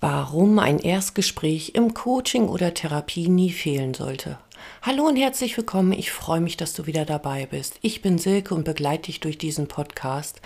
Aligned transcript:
Warum 0.00 0.60
ein 0.60 0.78
Erstgespräch 0.78 1.72
im 1.74 1.92
Coaching 1.92 2.48
oder 2.48 2.72
Therapie 2.72 3.28
nie 3.28 3.50
fehlen 3.50 3.94
sollte. 3.94 4.38
Hallo 4.80 5.08
und 5.08 5.16
herzlich 5.16 5.56
willkommen. 5.56 5.90
Ich 5.90 6.12
freue 6.12 6.40
mich, 6.40 6.56
dass 6.56 6.72
du 6.72 6.86
wieder 6.86 7.04
dabei 7.04 7.46
bist. 7.46 7.80
Ich 7.82 8.00
bin 8.00 8.16
Silke 8.16 8.54
und 8.54 8.64
begleite 8.64 9.06
dich 9.06 9.18
durch 9.18 9.38
diesen 9.38 9.66
Podcast 9.66 10.40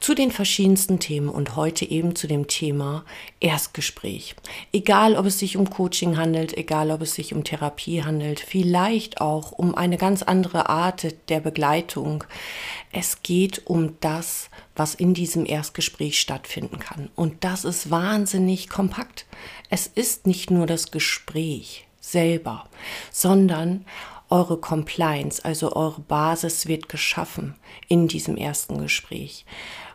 zu 0.00 0.14
den 0.14 0.30
verschiedensten 0.30 0.98
Themen 0.98 1.28
und 1.28 1.56
heute 1.56 1.84
eben 1.88 2.14
zu 2.14 2.26
dem 2.26 2.46
Thema 2.46 3.04
Erstgespräch. 3.40 4.34
Egal, 4.72 5.16
ob 5.16 5.26
es 5.26 5.38
sich 5.38 5.56
um 5.56 5.70
Coaching 5.70 6.16
handelt, 6.16 6.56
egal, 6.56 6.90
ob 6.90 7.02
es 7.02 7.14
sich 7.14 7.34
um 7.34 7.44
Therapie 7.44 8.02
handelt, 8.02 8.40
vielleicht 8.40 9.20
auch 9.20 9.52
um 9.52 9.74
eine 9.74 9.96
ganz 9.96 10.22
andere 10.22 10.68
Art 10.68 11.14
der 11.28 11.40
Begleitung. 11.40 12.24
Es 12.92 13.22
geht 13.22 13.62
um 13.66 13.98
das, 14.00 14.50
was 14.76 14.94
in 14.94 15.14
diesem 15.14 15.46
Erstgespräch 15.46 16.20
stattfinden 16.20 16.78
kann. 16.78 17.10
Und 17.14 17.44
das 17.44 17.64
ist 17.64 17.90
wahnsinnig 17.90 18.68
kompakt. 18.68 19.26
Es 19.70 19.86
ist 19.86 20.26
nicht 20.26 20.50
nur 20.50 20.66
das 20.66 20.90
Gespräch 20.90 21.86
selber, 22.00 22.68
sondern 23.10 23.84
eure 24.34 24.56
Compliance, 24.56 25.44
also 25.44 25.76
eure 25.76 26.00
Basis 26.00 26.66
wird 26.66 26.88
geschaffen 26.88 27.54
in 27.86 28.08
diesem 28.08 28.36
ersten 28.36 28.78
Gespräch. 28.78 29.46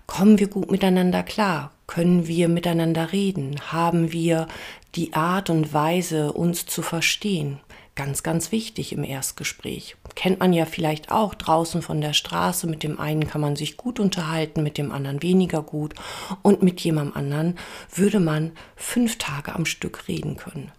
Kommen 0.07 0.39
wir 0.39 0.47
gut 0.47 0.71
miteinander 0.71 1.23
klar? 1.23 1.71
Können 1.87 2.25
wir 2.25 2.47
miteinander 2.47 3.11
reden? 3.11 3.59
Haben 3.73 4.13
wir 4.13 4.47
die 4.95 5.13
Art 5.13 5.49
und 5.49 5.73
Weise, 5.73 6.31
uns 6.31 6.65
zu 6.65 6.81
verstehen? 6.81 7.59
Ganz, 7.95 8.23
ganz 8.23 8.53
wichtig 8.53 8.93
im 8.93 9.03
Erstgespräch. 9.03 9.97
Kennt 10.15 10.39
man 10.39 10.53
ja 10.53 10.65
vielleicht 10.65 11.11
auch 11.11 11.35
draußen 11.35 11.81
von 11.81 11.99
der 11.99 12.13
Straße. 12.13 12.65
Mit 12.65 12.83
dem 12.83 12.97
einen 12.97 13.27
kann 13.27 13.41
man 13.41 13.57
sich 13.57 13.75
gut 13.75 13.99
unterhalten, 13.99 14.63
mit 14.63 14.77
dem 14.77 14.93
anderen 14.93 15.21
weniger 15.21 15.61
gut. 15.61 15.95
Und 16.43 16.63
mit 16.63 16.79
jemandem 16.79 17.17
anderen 17.17 17.57
würde 17.93 18.21
man 18.21 18.53
fünf 18.77 19.17
Tage 19.17 19.53
am 19.53 19.65
Stück 19.65 20.07
reden 20.07 20.37
können. 20.37 20.71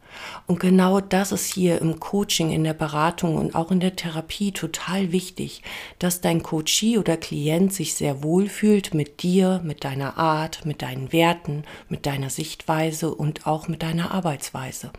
Und 0.47 0.61
genau 0.61 1.01
das 1.01 1.33
ist 1.33 1.53
hier 1.53 1.81
im 1.81 2.01
Coaching, 2.01 2.51
in 2.51 2.65
der 2.65 2.75
Beratung 2.75 3.37
und 3.37 3.55
auch 3.55 3.71
in 3.71 3.81
der 3.81 3.97
Therapie 3.97 4.53
total 4.53 5.13
wichtig, 5.13 5.63
dass 5.99 6.21
dein 6.21 6.43
Coachie 6.43 6.99
oder 6.99 7.17
Klient 7.17 7.73
sich 7.73 7.95
sehr 7.95 8.23
wohl 8.23 8.49
fühlt 8.49 8.95
mit 8.95 9.23
dir, 9.23 9.61
mit 9.65 9.85
deiner 9.85 10.19
Art, 10.19 10.65
mit 10.67 10.83
deinen 10.83 11.13
Werten, 11.13 11.65
mit 11.89 12.07
deiner 12.07 12.31
Sichtweise 12.31 13.15
und 13.15 13.47
auch 13.47 13.69
mit 13.69 13.83
deiner 13.83 14.13
Arbeitsweise. 14.13 14.91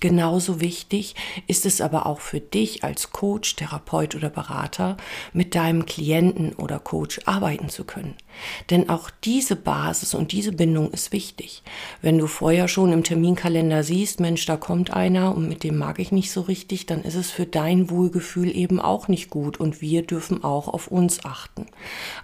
Genauso 0.00 0.60
wichtig 0.60 1.14
ist 1.46 1.66
es 1.66 1.80
aber 1.80 2.06
auch 2.06 2.20
für 2.20 2.40
dich 2.40 2.84
als 2.84 3.12
Coach, 3.12 3.56
Therapeut 3.56 4.14
oder 4.14 4.30
Berater, 4.30 4.96
mit 5.32 5.54
deinem 5.54 5.86
Klienten 5.86 6.52
oder 6.54 6.78
Coach 6.78 7.20
arbeiten 7.24 7.68
zu 7.68 7.84
können. 7.84 8.14
Denn 8.70 8.88
auch 8.88 9.10
diese 9.24 9.56
Basis 9.56 10.14
und 10.14 10.32
diese 10.32 10.52
Bindung 10.52 10.90
ist 10.90 11.12
wichtig. 11.12 11.62
Wenn 12.02 12.18
du 12.18 12.26
vorher 12.26 12.68
schon 12.68 12.92
im 12.92 13.04
Terminkalender 13.04 13.82
siehst, 13.82 14.20
Mensch, 14.20 14.44
da 14.46 14.55
kommt 14.56 14.92
einer 14.92 15.34
und 15.34 15.48
mit 15.48 15.64
dem 15.64 15.76
mag 15.76 15.98
ich 15.98 16.12
nicht 16.12 16.30
so 16.30 16.42
richtig, 16.42 16.86
dann 16.86 17.02
ist 17.02 17.14
es 17.14 17.30
für 17.30 17.46
dein 17.46 17.90
Wohlgefühl 17.90 18.54
eben 18.54 18.80
auch 18.80 19.08
nicht 19.08 19.30
gut 19.30 19.58
und 19.58 19.80
wir 19.80 20.02
dürfen 20.02 20.44
auch 20.44 20.68
auf 20.68 20.88
uns 20.88 21.24
achten. 21.24 21.66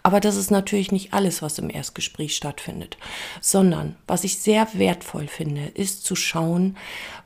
Aber 0.02 0.20
das 0.20 0.36
ist 0.36 0.50
natürlich 0.50 0.92
nicht 0.92 1.12
alles, 1.12 1.42
was 1.42 1.58
im 1.58 1.70
Erstgespräch 1.70 2.36
stattfindet, 2.36 2.96
sondern 3.40 3.96
was 4.06 4.24
ich 4.24 4.38
sehr 4.38 4.68
wertvoll 4.74 5.28
finde, 5.28 5.66
ist 5.74 6.04
zu 6.04 6.16
schauen, 6.16 6.76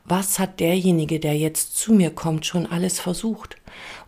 was 0.05 0.39
hat 0.39 0.59
derjenige, 0.59 1.19
der 1.19 1.37
jetzt 1.37 1.77
zu 1.77 1.93
mir 1.93 2.11
kommt, 2.11 2.45
schon 2.45 2.65
alles 2.65 2.99
versucht? 2.99 3.57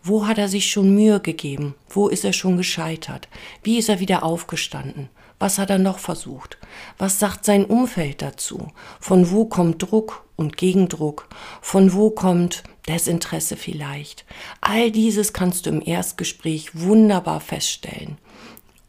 Wo 0.02 0.26
hat 0.26 0.38
er 0.38 0.48
sich 0.48 0.70
schon 0.70 0.94
Mühe 0.94 1.20
gegeben? 1.20 1.74
Wo 1.88 2.08
ist 2.08 2.24
er 2.24 2.32
schon 2.32 2.56
gescheitert? 2.56 3.28
Wie 3.62 3.78
ist 3.78 3.88
er 3.88 4.00
wieder 4.00 4.22
aufgestanden? 4.22 5.10
Was 5.40 5.58
hat 5.58 5.70
er 5.70 5.78
noch 5.78 5.98
versucht? 5.98 6.58
Was 6.98 7.18
sagt 7.18 7.46
sein 7.46 7.64
Umfeld 7.64 8.20
dazu? 8.20 8.68
Von 9.00 9.30
wo 9.30 9.46
kommt 9.46 9.82
Druck 9.82 10.26
und 10.36 10.58
Gegendruck? 10.58 11.28
Von 11.62 11.94
wo 11.94 12.10
kommt 12.10 12.62
Desinteresse 12.86 13.56
vielleicht? 13.56 14.26
All 14.60 14.90
dieses 14.90 15.32
kannst 15.32 15.64
du 15.64 15.70
im 15.70 15.80
Erstgespräch 15.80 16.78
wunderbar 16.78 17.40
feststellen. 17.40 18.18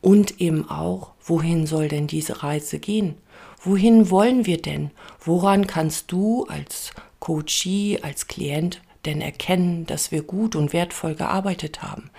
Und 0.02 0.42
eben 0.42 0.70
auch, 0.70 1.12
wohin 1.24 1.68
soll 1.68 1.88
denn 1.88 2.08
diese 2.08 2.44
Reise 2.44 2.80
gehen? 2.80 3.16
Wohin 3.64 4.10
wollen 4.10 4.46
wir 4.46 4.62
denn? 4.62 4.92
Woran 5.24 5.68
kannst 5.68 6.12
du 6.12 6.46
als 6.48 6.92
Coachee, 7.20 8.00
als 8.02 8.28
Klient 8.28 8.82
denn 9.06 9.22
erkennen, 9.22 9.86
dass 9.86 10.12
wir 10.12 10.24
gut 10.24 10.56
und 10.56 10.74
wertvoll 10.74 11.16
gearbeitet 11.16 11.82
haben? 11.82 12.10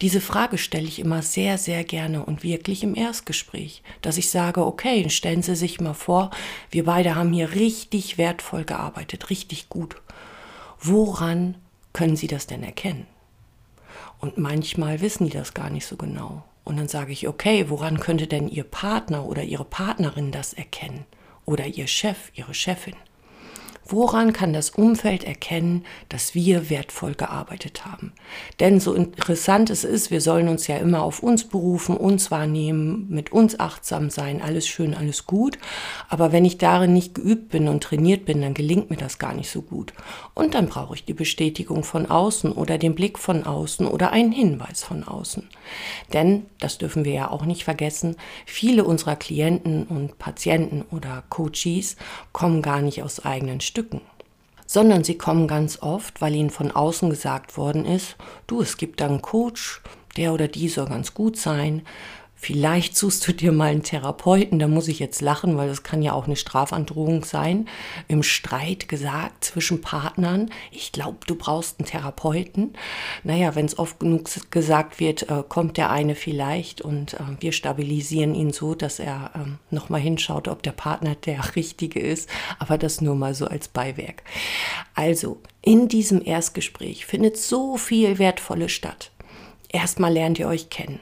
Diese 0.00 0.20
Frage 0.20 0.58
stelle 0.58 0.86
ich 0.86 0.98
immer 0.98 1.22
sehr, 1.22 1.58
sehr 1.58 1.84
gerne 1.84 2.24
und 2.24 2.42
wirklich 2.42 2.82
im 2.82 2.94
Erstgespräch, 2.94 3.82
dass 4.02 4.18
ich 4.18 4.30
sage, 4.30 4.64
okay, 4.64 5.08
stellen 5.10 5.42
Sie 5.42 5.56
sich 5.56 5.80
mal 5.80 5.94
vor, 5.94 6.30
wir 6.70 6.84
beide 6.84 7.14
haben 7.14 7.32
hier 7.32 7.52
richtig 7.52 8.18
wertvoll 8.18 8.64
gearbeitet, 8.64 9.30
richtig 9.30 9.68
gut. 9.68 9.96
Woran 10.80 11.56
können 11.92 12.16
Sie 12.16 12.28
das 12.28 12.46
denn 12.46 12.62
erkennen? 12.62 13.06
Und 14.20 14.38
manchmal 14.38 15.00
wissen 15.00 15.26
die 15.26 15.32
das 15.32 15.54
gar 15.54 15.70
nicht 15.70 15.86
so 15.86 15.96
genau. 15.96 16.44
Und 16.64 16.76
dann 16.76 16.88
sage 16.88 17.12
ich, 17.12 17.26
okay, 17.26 17.70
woran 17.70 17.98
könnte 17.98 18.26
denn 18.26 18.46
Ihr 18.48 18.64
Partner 18.64 19.24
oder 19.24 19.42
Ihre 19.42 19.64
Partnerin 19.64 20.32
das 20.32 20.52
erkennen? 20.52 21.06
Oder 21.46 21.66
Ihr 21.66 21.86
Chef, 21.86 22.30
Ihre 22.34 22.52
Chefin? 22.52 22.94
Woran 23.90 24.34
kann 24.34 24.52
das 24.52 24.68
Umfeld 24.68 25.24
erkennen, 25.24 25.86
dass 26.10 26.34
wir 26.34 26.68
wertvoll 26.68 27.14
gearbeitet 27.14 27.86
haben? 27.86 28.12
Denn 28.60 28.80
so 28.80 28.92
interessant 28.92 29.70
es 29.70 29.82
ist, 29.82 30.10
wir 30.10 30.20
sollen 30.20 30.48
uns 30.48 30.66
ja 30.66 30.76
immer 30.76 31.02
auf 31.02 31.22
uns 31.22 31.44
berufen, 31.44 31.96
uns 31.96 32.30
wahrnehmen, 32.30 33.06
mit 33.08 33.32
uns 33.32 33.58
achtsam 33.58 34.10
sein, 34.10 34.42
alles 34.42 34.68
schön, 34.68 34.94
alles 34.94 35.24
gut. 35.24 35.56
Aber 36.10 36.32
wenn 36.32 36.44
ich 36.44 36.58
darin 36.58 36.92
nicht 36.92 37.14
geübt 37.14 37.48
bin 37.48 37.66
und 37.66 37.82
trainiert 37.82 38.26
bin, 38.26 38.42
dann 38.42 38.52
gelingt 38.52 38.90
mir 38.90 38.98
das 38.98 39.18
gar 39.18 39.32
nicht 39.32 39.48
so 39.48 39.62
gut. 39.62 39.94
Und 40.34 40.54
dann 40.54 40.66
brauche 40.66 40.94
ich 40.94 41.06
die 41.06 41.14
Bestätigung 41.14 41.82
von 41.82 42.10
außen 42.10 42.52
oder 42.52 42.76
den 42.76 42.94
Blick 42.94 43.18
von 43.18 43.44
außen 43.44 43.86
oder 43.86 44.12
einen 44.12 44.32
Hinweis 44.32 44.84
von 44.84 45.02
außen. 45.02 45.48
Denn, 46.12 46.44
das 46.60 46.76
dürfen 46.76 47.06
wir 47.06 47.12
ja 47.14 47.30
auch 47.30 47.46
nicht 47.46 47.64
vergessen, 47.64 48.16
viele 48.44 48.84
unserer 48.84 49.16
Klienten 49.16 49.84
und 49.84 50.18
Patienten 50.18 50.84
oder 50.90 51.24
Coaches 51.30 51.96
kommen 52.32 52.60
gar 52.60 52.82
nicht 52.82 53.02
aus 53.02 53.24
eigenen 53.24 53.62
Stücken 53.62 53.77
Stücken, 53.78 54.00
sondern 54.66 55.04
sie 55.04 55.16
kommen 55.16 55.46
ganz 55.46 55.80
oft, 55.82 56.20
weil 56.20 56.34
ihnen 56.34 56.50
von 56.50 56.72
außen 56.72 57.10
gesagt 57.10 57.56
worden 57.56 57.84
ist, 57.84 58.16
du, 58.48 58.60
es 58.60 58.76
gibt 58.76 59.00
da 59.00 59.06
einen 59.06 59.22
Coach, 59.22 59.82
der 60.16 60.32
oder 60.32 60.48
die 60.48 60.68
soll 60.68 60.86
ganz 60.86 61.14
gut 61.14 61.36
sein, 61.36 61.82
Vielleicht 62.40 62.96
suchst 62.96 63.26
du 63.26 63.32
dir 63.32 63.50
mal 63.50 63.70
einen 63.70 63.82
Therapeuten, 63.82 64.60
da 64.60 64.68
muss 64.68 64.86
ich 64.86 65.00
jetzt 65.00 65.20
lachen, 65.20 65.56
weil 65.56 65.68
das 65.68 65.82
kann 65.82 66.02
ja 66.02 66.12
auch 66.12 66.26
eine 66.26 66.36
Strafandrohung 66.36 67.24
sein. 67.24 67.68
Im 68.06 68.22
Streit 68.22 68.88
gesagt 68.88 69.44
zwischen 69.44 69.80
Partnern, 69.80 70.48
ich 70.70 70.92
glaube, 70.92 71.18
du 71.26 71.34
brauchst 71.34 71.80
einen 71.80 71.88
Therapeuten. 71.88 72.74
Naja, 73.24 73.56
wenn 73.56 73.66
es 73.66 73.76
oft 73.76 73.98
genug 73.98 74.30
gesagt 74.52 75.00
wird, 75.00 75.28
äh, 75.28 75.42
kommt 75.48 75.76
der 75.76 75.90
eine 75.90 76.14
vielleicht 76.14 76.80
und 76.80 77.14
äh, 77.14 77.18
wir 77.40 77.50
stabilisieren 77.50 78.36
ihn 78.36 78.52
so, 78.52 78.76
dass 78.76 79.00
er 79.00 79.32
äh, 79.34 79.74
nochmal 79.74 80.00
hinschaut, 80.00 80.46
ob 80.46 80.62
der 80.62 80.72
Partner 80.72 81.16
der 81.16 81.56
richtige 81.56 81.98
ist. 81.98 82.30
Aber 82.60 82.78
das 82.78 83.00
nur 83.00 83.16
mal 83.16 83.34
so 83.34 83.46
als 83.46 83.66
Beiwerk. 83.66 84.22
Also, 84.94 85.40
in 85.60 85.88
diesem 85.88 86.24
Erstgespräch 86.24 87.04
findet 87.04 87.36
so 87.36 87.76
viel 87.76 88.20
Wertvolles 88.20 88.70
statt. 88.70 89.10
Erstmal 89.70 90.12
lernt 90.12 90.38
ihr 90.38 90.46
euch 90.46 90.70
kennen 90.70 91.00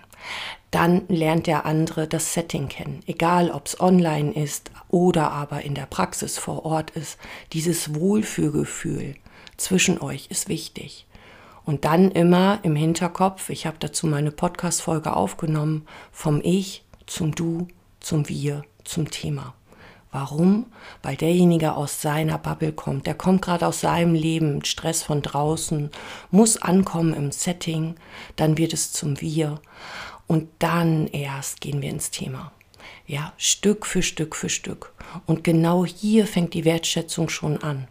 dann 0.76 1.04
lernt 1.08 1.46
der 1.46 1.64
andere 1.64 2.06
das 2.06 2.34
Setting 2.34 2.68
kennen. 2.68 3.02
Egal, 3.06 3.50
ob 3.50 3.64
es 3.64 3.80
online 3.80 4.34
ist 4.34 4.70
oder 4.88 5.32
aber 5.32 5.62
in 5.62 5.74
der 5.74 5.86
Praxis 5.86 6.36
vor 6.36 6.66
Ort 6.66 6.90
ist. 6.90 7.16
Dieses 7.54 7.94
Wohlfühlgefühl 7.94 9.14
zwischen 9.56 9.98
euch 10.02 10.26
ist 10.28 10.50
wichtig. 10.50 11.06
Und 11.64 11.86
dann 11.86 12.10
immer 12.10 12.58
im 12.62 12.76
Hinterkopf, 12.76 13.48
ich 13.48 13.64
habe 13.64 13.78
dazu 13.80 14.06
meine 14.06 14.30
Podcast-Folge 14.30 15.16
aufgenommen, 15.16 15.86
vom 16.12 16.42
Ich 16.44 16.84
zum 17.06 17.34
Du, 17.34 17.68
zum 18.00 18.28
Wir, 18.28 18.62
zum 18.84 19.10
Thema. 19.10 19.54
Warum? 20.12 20.66
Weil 21.02 21.16
derjenige 21.16 21.74
aus 21.74 22.02
seiner 22.02 22.36
Bubble 22.36 22.72
kommt. 22.72 23.06
Der 23.06 23.14
kommt 23.14 23.40
gerade 23.40 23.66
aus 23.66 23.80
seinem 23.80 24.14
Leben, 24.14 24.62
Stress 24.62 25.02
von 25.02 25.22
draußen, 25.22 25.90
muss 26.30 26.60
ankommen 26.60 27.14
im 27.14 27.32
Setting, 27.32 27.94
dann 28.36 28.58
wird 28.58 28.74
es 28.74 28.92
zum 28.92 29.22
Wir 29.22 29.58
und 30.26 30.48
dann 30.58 31.06
erst 31.08 31.60
gehen 31.60 31.82
wir 31.82 31.90
ins 31.90 32.10
Thema. 32.10 32.52
Ja, 33.06 33.32
Stück 33.36 33.86
für 33.86 34.02
Stück 34.02 34.34
für 34.34 34.48
Stück. 34.48 34.92
Und 35.26 35.44
genau 35.44 35.84
hier 35.84 36.26
fängt 36.26 36.54
die 36.54 36.64
Wertschätzung 36.64 37.28
schon 37.28 37.62
an. 37.62 37.88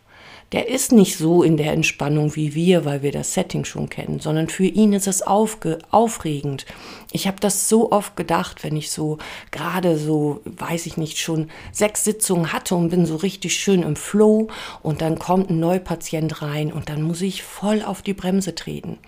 Der 0.52 0.70
ist 0.70 0.92
nicht 0.92 1.18
so 1.18 1.42
in 1.42 1.58
der 1.58 1.74
Entspannung 1.74 2.36
wie 2.36 2.54
wir, 2.54 2.86
weil 2.86 3.02
wir 3.02 3.12
das 3.12 3.34
Setting 3.34 3.66
schon 3.66 3.90
kennen, 3.90 4.20
sondern 4.20 4.48
für 4.48 4.66
ihn 4.66 4.94
ist 4.94 5.08
es 5.08 5.24
aufge 5.24 5.80
aufregend. 5.90 6.66
Ich 7.12 7.28
habe 7.28 7.40
das 7.40 7.68
so 7.68 7.92
oft 7.92 8.16
gedacht, 8.16 8.64
wenn 8.64 8.78
ich 8.78 8.92
so 8.92 9.18
gerade 9.52 9.98
so, 9.98 10.42
weiß 10.46 10.86
ich 10.86 10.98
nicht, 10.98 11.18
schon 11.18 11.50
sechs 11.72 12.04
Sitzungen 12.04 12.54
hatte 12.54 12.76
und 12.76 12.90
bin 12.90 13.06
so 13.06 13.16
richtig 13.16 13.56
schön 13.56 13.82
im 13.82 13.96
Flow 13.96 14.48
und 14.84 15.02
dann 15.02 15.18
kommt 15.18 15.50
ein 15.50 15.60
Neupatient 15.60 16.42
rein 16.42 16.72
und 16.72 16.90
dann 16.90 17.02
muss 17.02 17.22
ich 17.22 17.42
voll 17.42 17.82
auf 17.82 18.04
die 18.04 18.14
Bremse 18.14 18.54
treten 18.54 19.00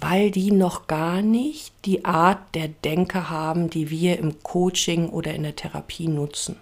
weil 0.00 0.30
die 0.30 0.50
noch 0.50 0.86
gar 0.86 1.22
nicht 1.22 1.72
die 1.84 2.04
Art 2.04 2.38
der 2.54 2.68
Denke 2.68 3.30
haben, 3.30 3.70
die 3.70 3.90
wir 3.90 4.18
im 4.18 4.42
Coaching 4.42 5.08
oder 5.08 5.34
in 5.34 5.42
der 5.42 5.56
Therapie 5.56 6.08
nutzen. 6.08 6.56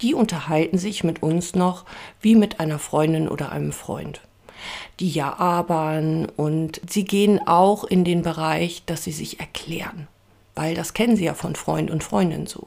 Die 0.00 0.14
unterhalten 0.14 0.78
sich 0.78 1.02
mit 1.04 1.22
uns 1.22 1.54
noch 1.54 1.84
wie 2.20 2.36
mit 2.36 2.60
einer 2.60 2.78
Freundin 2.78 3.28
oder 3.28 3.50
einem 3.50 3.72
Freund. 3.72 4.20
Die 5.00 5.10
ja 5.10 5.38
abern 5.38 6.26
und 6.26 6.80
sie 6.88 7.04
gehen 7.04 7.40
auch 7.46 7.84
in 7.84 8.04
den 8.04 8.22
Bereich, 8.22 8.82
dass 8.86 9.04
sie 9.04 9.12
sich 9.12 9.40
erklären 9.40 10.08
weil 10.58 10.74
das 10.74 10.92
kennen 10.92 11.16
sie 11.16 11.26
ja 11.26 11.34
von 11.34 11.54
Freund 11.54 11.88
und 11.88 12.02
Freundin 12.02 12.48
so. 12.48 12.66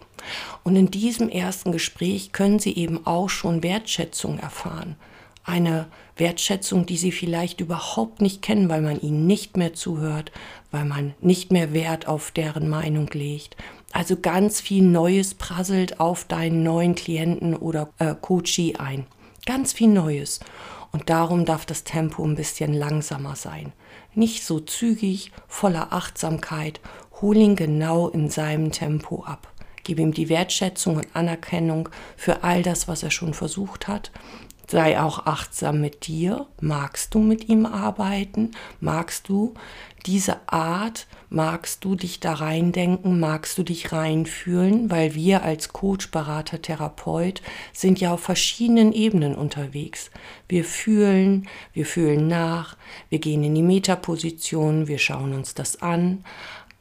Und 0.64 0.78
in 0.78 0.90
diesem 0.92 1.28
ersten 1.28 1.74
Gespräch 1.74 2.32
können 2.32 2.58
sie 2.58 2.74
eben 2.78 3.06
auch 3.06 3.28
schon 3.28 3.64
Wertschätzung 3.64 4.40
erfahren. 4.40 4.96
Eine 5.44 5.88
Wertschätzung, 6.16 6.86
die 6.86 6.98
sie 6.98 7.12
vielleicht 7.12 7.62
überhaupt 7.62 8.22
nicht 8.22 8.42
kennen, 8.42 8.70
weil 8.70 8.82
man 8.82 9.02
ihnen 9.02 9.26
nicht 9.26 9.58
mehr 9.58 9.74
zuhört, 9.74 10.32
weil 10.70 10.86
man 10.86 11.14
nicht 11.20 11.52
mehr 11.52 11.74
Wert 11.74 12.08
auf 12.08 12.32
deren 12.32 12.70
Meinung 12.70 13.08
legt. 13.12 13.56
Also 13.92 14.16
ganz 14.16 14.62
viel 14.62 14.84
Neues 14.84 15.34
prasselt 15.34 16.00
auf 16.00 16.26
deinen 16.26 16.64
neuen 16.64 16.96
Klienten 16.96 17.56
oder 17.56 17.90
äh, 17.98 18.16
Coachie 18.20 18.76
ein. 18.76 19.06
Ganz 19.46 19.74
viel 19.74 19.90
Neues. 19.90 20.40
Und 20.92 21.10
darum 21.10 21.46
darf 21.46 21.66
das 21.66 21.84
Tempo 21.84 22.24
ein 22.24 22.36
bisschen 22.36 22.74
langsamer 22.74 23.36
sein. 23.36 23.74
Nicht 24.14 24.44
so 24.44 24.60
zügig, 24.60 25.32
voller 25.48 25.94
Achtsamkeit 25.94 26.80
Hol 27.22 27.38
ihn 27.38 27.56
genau 27.56 28.10
in 28.10 28.30
seinem 28.32 28.72
Tempo 28.72 29.24
ab. 29.24 29.48
Gib 29.84 30.00
ihm 30.00 30.12
die 30.12 30.28
Wertschätzung 30.28 30.96
und 30.96 31.08
Anerkennung 31.14 31.90
für 32.18 32.44
all 32.44 32.64
das, 32.64 32.88
was 32.88 33.04
er 33.04 33.12
schon 33.12 33.36
versucht 33.36 33.88
hat. 33.88 34.12
Sei 34.72 35.02
auch 35.02 35.26
achtsam 35.26 35.82
mit 35.82 36.08
dir. 36.08 36.46
Magst 36.62 37.14
du 37.14 37.20
mit 37.20 37.50
ihm 37.50 37.66
arbeiten? 37.66 38.52
Magst 38.80 39.28
du 39.28 39.54
diese 40.06 40.48
Art? 40.48 41.08
Magst 41.30 41.84
du 41.84 41.96
dich 41.96 42.22
da 42.22 42.36
reindenken? 42.36 43.20
Magst 43.20 43.58
du 43.58 43.64
dich 43.64 43.92
reinfühlen? 43.92 44.90
Weil 44.90 45.14
wir 45.14 45.44
als 45.44 45.74
Coach, 45.74 46.10
Berater, 46.12 46.62
Therapeut 46.62 47.42
sind 47.74 48.00
ja 48.00 48.14
auf 48.14 48.22
verschiedenen 48.22 48.94
Ebenen 48.94 49.36
unterwegs. 49.36 50.10
Wir 50.48 50.64
fühlen, 50.64 51.50
wir 51.74 51.86
fühlen 51.86 52.30
nach, 52.30 52.78
wir 53.10 53.20
gehen 53.20 53.44
in 53.44 53.56
die 53.56 53.64
Metaposition, 53.64 54.88
wir 54.88 55.00
schauen 55.00 55.34
uns 55.34 55.54
das 55.54 55.82
an 55.82 56.24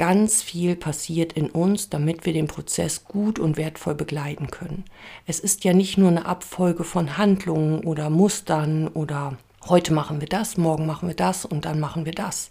ganz 0.00 0.42
viel 0.42 0.76
passiert 0.76 1.34
in 1.34 1.50
uns, 1.50 1.90
damit 1.90 2.24
wir 2.24 2.32
den 2.32 2.46
Prozess 2.46 3.04
gut 3.04 3.38
und 3.38 3.58
wertvoll 3.58 3.94
begleiten 3.94 4.50
können. 4.50 4.86
Es 5.26 5.40
ist 5.40 5.62
ja 5.62 5.74
nicht 5.74 5.98
nur 5.98 6.08
eine 6.08 6.24
Abfolge 6.24 6.84
von 6.84 7.18
Handlungen 7.18 7.84
oder 7.84 8.08
Mustern 8.08 8.88
oder 8.88 9.36
heute 9.68 9.92
machen 9.92 10.20
wir 10.20 10.28
das, 10.28 10.56
morgen 10.56 10.86
machen 10.86 11.08
wir 11.08 11.16
das 11.16 11.44
und 11.44 11.64
dann 11.64 11.80
machen 11.80 12.06
wir 12.06 12.12
das, 12.12 12.48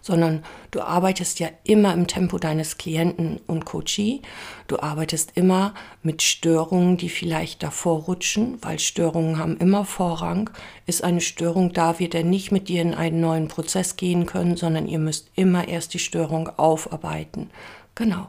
sondern 0.00 0.42
du 0.70 0.80
arbeitest 0.80 1.38
ja 1.38 1.48
immer 1.64 1.94
im 1.94 2.06
Tempo 2.06 2.38
deines 2.38 2.78
Klienten 2.78 3.40
und 3.46 3.64
Coachee. 3.64 4.22
Du 4.66 4.80
arbeitest 4.80 5.32
immer 5.36 5.74
mit 6.02 6.22
Störungen, 6.22 6.96
die 6.96 7.08
vielleicht 7.08 7.62
davor 7.62 8.02
rutschen, 8.02 8.58
weil 8.62 8.78
Störungen 8.78 9.38
haben 9.38 9.56
immer 9.58 9.84
Vorrang. 9.84 10.50
Ist 10.86 11.04
eine 11.04 11.20
Störung 11.20 11.72
da, 11.72 11.98
wird 11.98 12.14
er 12.14 12.24
nicht 12.24 12.50
mit 12.52 12.68
dir 12.68 12.82
in 12.82 12.94
einen 12.94 13.20
neuen 13.20 13.48
Prozess 13.48 13.96
gehen 13.96 14.26
können, 14.26 14.56
sondern 14.56 14.88
ihr 14.88 14.98
müsst 14.98 15.30
immer 15.36 15.68
erst 15.68 15.94
die 15.94 15.98
Störung 15.98 16.48
aufarbeiten. 16.58 17.50
Genau. 17.98 18.28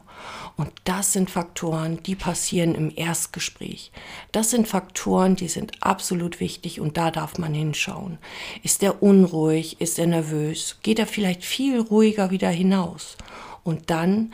Und 0.56 0.72
das 0.82 1.12
sind 1.12 1.30
Faktoren, 1.30 2.02
die 2.02 2.16
passieren 2.16 2.74
im 2.74 2.92
Erstgespräch. 2.94 3.92
Das 4.32 4.50
sind 4.50 4.66
Faktoren, 4.66 5.36
die 5.36 5.46
sind 5.46 5.80
absolut 5.80 6.40
wichtig 6.40 6.80
und 6.80 6.96
da 6.96 7.12
darf 7.12 7.38
man 7.38 7.54
hinschauen. 7.54 8.18
Ist 8.64 8.82
er 8.82 9.00
unruhig? 9.00 9.80
Ist 9.80 10.00
er 10.00 10.08
nervös? 10.08 10.78
Geht 10.82 10.98
er 10.98 11.06
vielleicht 11.06 11.44
viel 11.44 11.78
ruhiger 11.78 12.32
wieder 12.32 12.50
hinaus? 12.50 13.16
Und 13.62 13.90
dann 13.90 14.32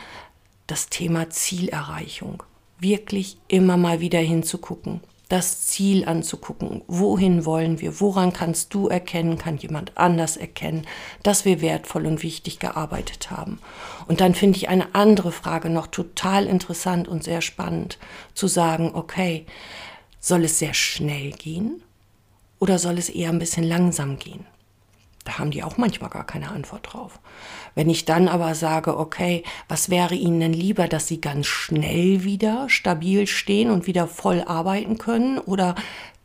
das 0.66 0.88
Thema 0.88 1.28
Zielerreichung. 1.28 2.42
Wirklich 2.80 3.36
immer 3.46 3.76
mal 3.76 4.00
wieder 4.00 4.20
hinzugucken 4.20 5.02
das 5.28 5.67
Ziel 5.67 6.05
anzugucken. 6.05 6.82
Wohin 6.87 7.44
wollen 7.44 7.81
wir? 7.81 8.00
Woran 8.00 8.32
kannst 8.32 8.73
du 8.75 8.88
erkennen, 8.88 9.38
kann 9.38 9.56
jemand 9.56 9.96
anders 9.99 10.37
erkennen, 10.37 10.87
dass 11.23 11.44
wir 11.44 11.61
wertvoll 11.61 12.06
und 12.06 12.23
wichtig 12.23 12.61
gearbeitet 12.61 13.31
haben? 13.31 13.58
Und 14.06 14.20
dann 14.20 14.34
finde 14.34 14.56
ich 14.58 14.69
eine 14.69 14.94
andere 14.94 15.32
Frage 15.32 15.69
noch 15.69 15.88
total 15.88 16.46
interessant 16.46 17.08
und 17.08 17.25
sehr 17.25 17.43
spannend, 17.43 17.99
zu 18.34 18.46
sagen, 18.46 18.93
okay, 18.94 19.46
soll 20.20 20.44
es 20.44 20.58
sehr 20.58 20.75
schnell 20.75 21.32
gehen 21.32 21.82
oder 22.61 22.78
soll 22.78 22.99
es 22.99 23.08
eher 23.08 23.31
ein 23.31 23.40
bisschen 23.40 23.64
langsam 23.64 24.19
gehen? 24.19 24.46
Da 25.26 25.38
haben 25.38 25.50
die 25.50 25.64
auch 25.64 25.76
manchmal 25.76 26.08
gar 26.08 26.25
keine 26.25 26.50
Antwort 26.50 26.93
drauf. 26.93 27.19
Wenn 27.75 27.90
ich 27.90 28.05
dann 28.05 28.28
aber 28.28 28.55
sage, 28.55 28.96
okay, 28.96 29.43
was 29.69 29.90
wäre 29.90 30.14
Ihnen 30.14 30.38
denn 30.38 30.52
lieber, 30.52 30.87
dass 30.87 31.08
Sie 31.08 31.20
ganz 31.20 31.46
schnell 31.46 32.23
wieder 32.23 32.69
stabil 32.69 33.26
stehen 33.26 33.70
und 33.70 33.88
wieder 33.88 34.06
voll 34.06 34.43
arbeiten 34.46 34.99
können? 34.99 35.38
Oder 35.38 35.75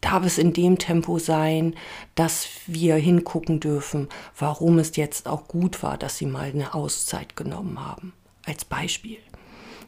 darf 0.01 0.23
es 0.23 0.37
in 0.37 0.53
dem 0.53 0.77
Tempo 0.77 1.17
sein, 1.17 1.73
dass 2.13 2.47
wir 2.67 2.95
hingucken 2.95 3.59
dürfen, 3.59 4.07
warum 4.37 4.77
es 4.77 4.95
jetzt 4.95 5.27
auch 5.27 5.47
gut 5.47 5.81
war, 5.81 5.97
dass 5.97 6.17
Sie 6.19 6.27
mal 6.27 6.51
eine 6.51 6.75
Auszeit 6.75 7.35
genommen 7.35 7.83
haben? 7.83 8.13
Als 8.45 8.65
Beispiel. 8.65 9.17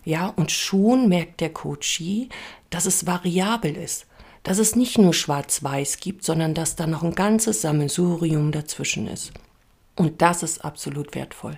Ja, 0.04 0.33
und 0.36 0.51
schon 0.51 1.07
merkt 1.07 1.39
der 1.39 1.54
Coachie, 1.54 2.30
dass 2.71 2.88
es 2.88 3.06
variabel 3.06 3.75
ist 3.75 4.07
dass 4.43 4.57
es 4.57 4.75
nicht 4.75 4.97
nur 4.97 5.13
schwarz-weiß 5.13 5.97
gibt, 5.97 6.23
sondern 6.23 6.53
dass 6.53 6.75
da 6.75 6.85
noch 6.85 7.03
ein 7.03 7.15
ganzes 7.15 7.61
Sammelsurium 7.61 8.51
dazwischen 8.51 9.07
ist. 9.07 9.31
Und 9.95 10.21
das 10.23 10.41
ist 10.41 10.65
absolut 10.65 11.13
wertvoll, 11.13 11.57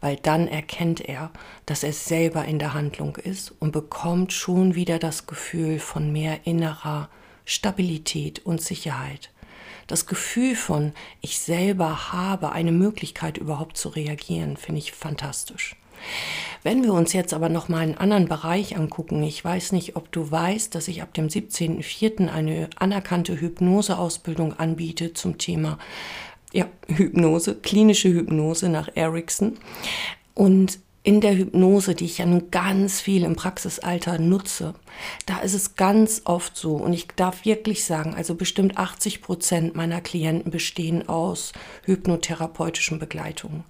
weil 0.00 0.16
dann 0.16 0.48
erkennt 0.48 1.00
er, 1.00 1.30
dass 1.66 1.84
er 1.84 1.92
selber 1.92 2.44
in 2.44 2.58
der 2.58 2.74
Handlung 2.74 3.16
ist 3.16 3.54
und 3.60 3.70
bekommt 3.70 4.32
schon 4.32 4.74
wieder 4.74 4.98
das 4.98 5.26
Gefühl 5.26 5.78
von 5.78 6.12
mehr 6.12 6.46
innerer 6.46 7.08
Stabilität 7.44 8.44
und 8.44 8.60
Sicherheit. 8.60 9.30
Das 9.86 10.06
Gefühl 10.06 10.56
von, 10.56 10.94
ich 11.20 11.38
selber 11.38 12.12
habe 12.12 12.50
eine 12.50 12.72
Möglichkeit 12.72 13.38
überhaupt 13.38 13.76
zu 13.76 13.88
reagieren, 13.88 14.56
finde 14.56 14.80
ich 14.80 14.92
fantastisch. 14.92 15.76
Wenn 16.62 16.82
wir 16.82 16.92
uns 16.92 17.12
jetzt 17.12 17.32
aber 17.32 17.48
noch 17.48 17.68
mal 17.68 17.78
einen 17.78 17.96
anderen 17.96 18.28
Bereich 18.28 18.76
angucken, 18.76 19.22
ich 19.22 19.44
weiß 19.44 19.72
nicht, 19.72 19.96
ob 19.96 20.10
du 20.10 20.30
weißt, 20.30 20.74
dass 20.74 20.88
ich 20.88 21.02
ab 21.02 21.14
dem 21.14 21.28
17.04. 21.28 22.28
eine 22.28 22.68
anerkannte 22.76 23.40
Hypnoseausbildung 23.40 24.58
anbiete 24.58 25.14
zum 25.14 25.38
Thema 25.38 25.78
ja, 26.52 26.66
Hypnose, 26.88 27.54
klinische 27.56 28.08
Hypnose 28.08 28.68
nach 28.68 28.88
Erickson. 28.94 29.58
Und 30.34 30.80
in 31.06 31.20
der 31.20 31.36
Hypnose, 31.36 31.94
die 31.94 32.06
ich 32.06 32.18
ja 32.18 32.26
nun 32.26 32.50
ganz 32.50 33.00
viel 33.00 33.22
im 33.22 33.36
Praxisalter 33.36 34.18
nutze, 34.18 34.74
da 35.26 35.38
ist 35.38 35.54
es 35.54 35.76
ganz 35.76 36.22
oft 36.24 36.56
so, 36.56 36.74
und 36.74 36.92
ich 36.92 37.06
darf 37.14 37.44
wirklich 37.44 37.84
sagen, 37.84 38.14
also 38.14 38.34
bestimmt 38.34 38.76
80 38.76 39.22
Prozent 39.22 39.76
meiner 39.76 40.00
Klienten 40.00 40.50
bestehen 40.50 41.08
aus 41.08 41.52
hypnotherapeutischen 41.84 42.98
Begleitungen. 42.98 43.62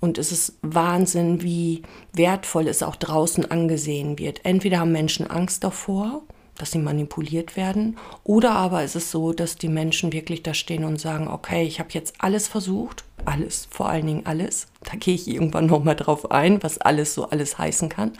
Und 0.00 0.18
es 0.18 0.32
ist 0.32 0.58
Wahnsinn, 0.62 1.42
wie 1.42 1.82
wertvoll 2.12 2.68
es 2.68 2.82
auch 2.82 2.96
draußen 2.96 3.50
angesehen 3.50 4.18
wird. 4.18 4.44
Entweder 4.44 4.80
haben 4.80 4.92
Menschen 4.92 5.28
Angst 5.30 5.64
davor, 5.64 6.22
dass 6.58 6.70
sie 6.70 6.78
manipuliert 6.78 7.56
werden, 7.56 7.96
oder 8.24 8.52
aber 8.52 8.82
ist 8.82 8.96
es 8.96 9.10
so, 9.10 9.32
dass 9.32 9.56
die 9.56 9.68
Menschen 9.68 10.12
wirklich 10.12 10.42
da 10.42 10.54
stehen 10.54 10.84
und 10.84 11.00
sagen, 11.00 11.28
okay, 11.28 11.64
ich 11.64 11.78
habe 11.80 11.90
jetzt 11.92 12.14
alles 12.18 12.48
versucht, 12.48 13.04
alles, 13.24 13.68
vor 13.70 13.88
allen 13.88 14.06
Dingen 14.06 14.26
alles. 14.26 14.68
Da 14.84 14.96
gehe 14.96 15.14
ich 15.14 15.28
irgendwann 15.28 15.66
nochmal 15.66 15.96
drauf 15.96 16.30
ein, 16.30 16.62
was 16.62 16.78
alles 16.78 17.14
so 17.14 17.28
alles 17.28 17.58
heißen 17.58 17.88
kann. 17.88 18.12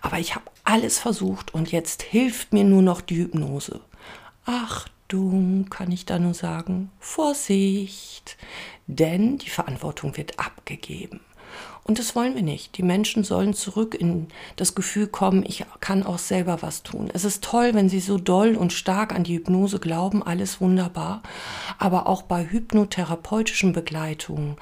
Aber 0.00 0.18
ich 0.18 0.34
habe 0.34 0.44
alles 0.64 0.98
versucht 0.98 1.54
und 1.54 1.70
jetzt 1.70 2.02
hilft 2.02 2.52
mir 2.52 2.64
nur 2.64 2.82
noch 2.82 3.00
die 3.00 3.16
Hypnose. 3.16 3.80
Achtung, 4.44 5.66
kann 5.70 5.92
ich 5.92 6.04
da 6.06 6.18
nur 6.18 6.34
sagen, 6.34 6.90
Vorsicht, 6.98 8.36
denn 8.86 9.38
die 9.38 9.50
Verantwortung 9.50 10.16
wird 10.16 10.38
abgegeben. 10.38 11.20
Und 11.84 11.98
das 11.98 12.14
wollen 12.14 12.36
wir 12.36 12.42
nicht. 12.42 12.78
Die 12.78 12.84
Menschen 12.84 13.24
sollen 13.24 13.54
zurück 13.54 13.94
in 13.94 14.28
das 14.54 14.76
Gefühl 14.76 15.08
kommen, 15.08 15.44
ich 15.44 15.64
kann 15.80 16.04
auch 16.04 16.18
selber 16.18 16.62
was 16.62 16.84
tun. 16.84 17.10
Es 17.12 17.24
ist 17.24 17.42
toll, 17.42 17.74
wenn 17.74 17.88
sie 17.88 17.98
so 17.98 18.18
doll 18.18 18.54
und 18.54 18.72
stark 18.72 19.12
an 19.12 19.24
die 19.24 19.34
Hypnose 19.34 19.80
glauben, 19.80 20.22
alles 20.22 20.60
wunderbar. 20.60 21.22
Aber 21.78 22.06
auch 22.06 22.22
bei 22.22 22.48
hypnotherapeutischen 22.48 23.72
Begleitungen, 23.72 24.56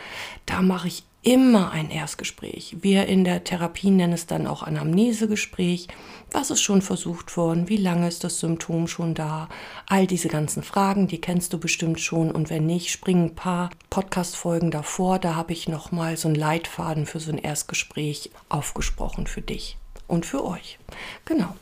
da 0.46 0.62
mache 0.62 0.88
ich 0.88 1.04
immer 1.22 1.70
ein 1.70 1.90
Erstgespräch. 1.90 2.76
Wir 2.80 3.06
in 3.06 3.24
der 3.24 3.44
Therapie 3.44 3.90
nennen 3.90 4.14
es 4.14 4.26
dann 4.26 4.46
auch 4.46 4.62
Anamnesegespräch. 4.62 5.88
Was 6.30 6.50
ist 6.50 6.62
schon 6.62 6.80
versucht 6.80 7.36
worden? 7.36 7.68
Wie 7.68 7.76
lange 7.76 8.08
ist 8.08 8.24
das 8.24 8.40
Symptom 8.40 8.88
schon 8.88 9.14
da? 9.14 9.48
All 9.86 10.06
diese 10.06 10.28
ganzen 10.28 10.62
Fragen, 10.62 11.08
die 11.08 11.20
kennst 11.20 11.52
du 11.52 11.58
bestimmt 11.58 12.00
schon. 12.00 12.30
Und 12.30 12.48
wenn 12.48 12.66
nicht, 12.66 12.90
springen 12.90 13.26
ein 13.26 13.34
paar 13.34 13.70
Podcast-Folgen 13.90 14.70
davor. 14.70 15.18
Da 15.18 15.34
habe 15.34 15.52
ich 15.52 15.68
nochmal 15.68 16.16
so 16.16 16.28
einen 16.28 16.36
Leitfaden 16.36 17.04
für 17.04 17.20
so 17.20 17.32
ein 17.32 17.38
Erstgespräch 17.38 18.30
aufgesprochen 18.48 19.26
für 19.26 19.42
dich 19.42 19.76
und 20.06 20.24
für 20.24 20.44
euch. 20.44 20.78
Genau. 21.26 21.54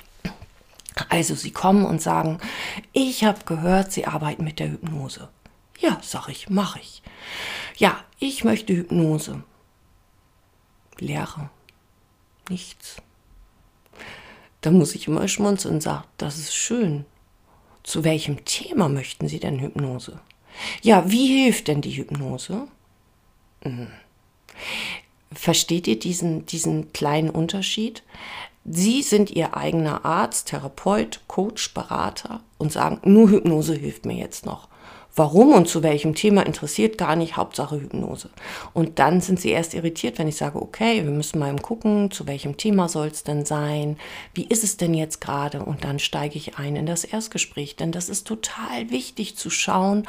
Also 1.09 1.35
sie 1.35 1.53
kommen 1.53 1.85
und 1.85 2.03
sagen, 2.03 2.38
ich 2.93 3.25
habe 3.25 3.45
gehört, 3.45 3.93
sie 3.93 4.07
arbeiten 4.07 4.45
mit 4.45 4.59
der 4.59 4.71
Hypnose. 4.71 5.29
Ja, 5.78 5.99
sag 6.02 6.28
ich, 6.28 6.49
mache 6.49 6.80
ich. 6.80 7.02
Ja, 7.76 8.04
ich 8.18 8.44
möchte 8.44 8.75
Hypnose. 8.75 9.42
Lehre. 10.99 11.50
Nichts. 12.49 12.97
Da 14.61 14.70
muss 14.70 14.94
ich 14.94 15.06
immer 15.06 15.28
schmunzeln 15.28 15.75
und 15.75 15.80
sagen, 15.82 16.04
das 16.16 16.38
ist 16.38 16.54
schön. 16.54 17.04
Zu 17.85 18.04
welchem 18.04 18.44
Thema 18.44 18.88
möchten 18.88 19.28
Sie 19.28 19.38
denn 19.38 19.61
Hypnose? 19.61 20.20
Ja, 20.82 21.11
wie 21.11 21.42
hilft 21.42 21.68
denn 21.68 21.80
die 21.80 21.97
Hypnose? 21.97 22.66
Hm. 23.62 23.88
Versteht 25.32 25.87
ihr 25.87 25.99
diesen, 25.99 26.47
diesen 26.47 26.92
kleinen 26.92 27.30
Unterschied? 27.30 28.02
Sie 28.64 29.02
sind 29.02 29.30
Ihr 29.30 29.56
eigener 29.56 30.04
Arzt, 30.04 30.49
Therapeut, 30.49 31.20
Coach, 31.26 31.73
Berater 31.73 32.42
und 32.58 32.73
sagen, 32.73 33.00
nur 33.04 33.30
Hypnose 33.30 33.75
hilft 33.75 34.04
mir 34.04 34.16
jetzt 34.16 34.44
noch. 34.44 34.68
Warum 35.19 35.53
und 35.53 35.69
zu 35.69 35.83
welchem 35.83 36.15
Thema 36.15 36.47
interessiert 36.47 36.97
gar 36.97 37.17
nicht, 37.17 37.37
Hauptsache 37.37 37.81
Hypnose. 37.81 38.31
Und 38.73 39.01
dann 39.01 39.21
sind 39.21 39.41
sie 39.41 39.51
erst 39.51 39.75
irritiert, 39.75 40.17
wenn 40.17 40.29
ich 40.29 40.37
sage, 40.37 40.63
okay, 40.63 41.03
wir 41.03 41.11
müssen 41.11 41.41
mal 41.41 41.53
gucken, 41.57 42.13
zu 42.13 42.29
welchem 42.29 42.57
Thema 42.57 42.89
soll 42.89 43.09
es 43.09 43.25
denn 43.25 43.45
sein, 43.45 43.97
wie 44.33 44.45
ist 44.45 44.63
es 44.63 44.77
denn 44.77 44.95
jetzt 44.95 45.21
gerade 45.21 45.65
und 45.65 45.83
dann 45.83 45.99
steige 45.99 46.37
ich 46.37 46.57
ein 46.59 46.77
in 46.77 46.87
das 46.87 47.03
Erstgespräch, 47.03 47.75
denn 47.75 47.91
das 47.91 48.09
ist 48.09 48.29
total 48.29 48.91
wichtig 48.91 49.37
zu 49.37 49.51
schauen, 49.51 50.07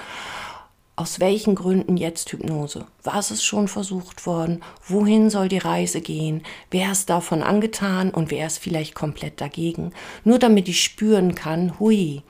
aus 0.99 1.21
welchen 1.21 1.55
Gründen 1.55 1.95
jetzt 1.95 2.29
Hypnose? 2.29 2.85
Was 3.03 3.31
ist 3.31 3.45
schon 3.45 3.69
versucht 3.69 4.25
worden? 4.25 4.61
Wohin 4.85 5.29
soll 5.29 5.47
die 5.47 5.57
Reise 5.57 6.01
gehen? 6.01 6.43
Wer 6.71 6.91
ist 6.91 7.09
davon 7.09 7.41
angetan 7.41 8.11
und 8.11 8.31
wer 8.31 8.45
ist 8.45 8.57
vielleicht 8.57 8.95
komplett 8.95 9.39
dagegen? 9.39 9.93
Nur 10.25 10.39
damit 10.39 10.67
ich 10.67 10.83
spüren 10.83 11.35
kann, 11.35 11.79
hui, 11.79 12.21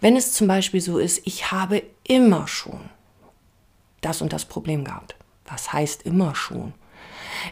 wenn 0.00 0.14
es 0.14 0.32
zum 0.32 0.46
Beispiel 0.46 0.80
so 0.80 0.98
ist, 0.98 1.26
ich 1.26 1.50
habe 1.50 1.82
immer 2.04 2.46
schon 2.46 2.78
das 4.00 4.22
und 4.22 4.32
das 4.32 4.44
Problem 4.44 4.84
gehabt. 4.84 5.16
Was 5.46 5.72
heißt 5.72 6.02
immer 6.02 6.36
schon? 6.36 6.72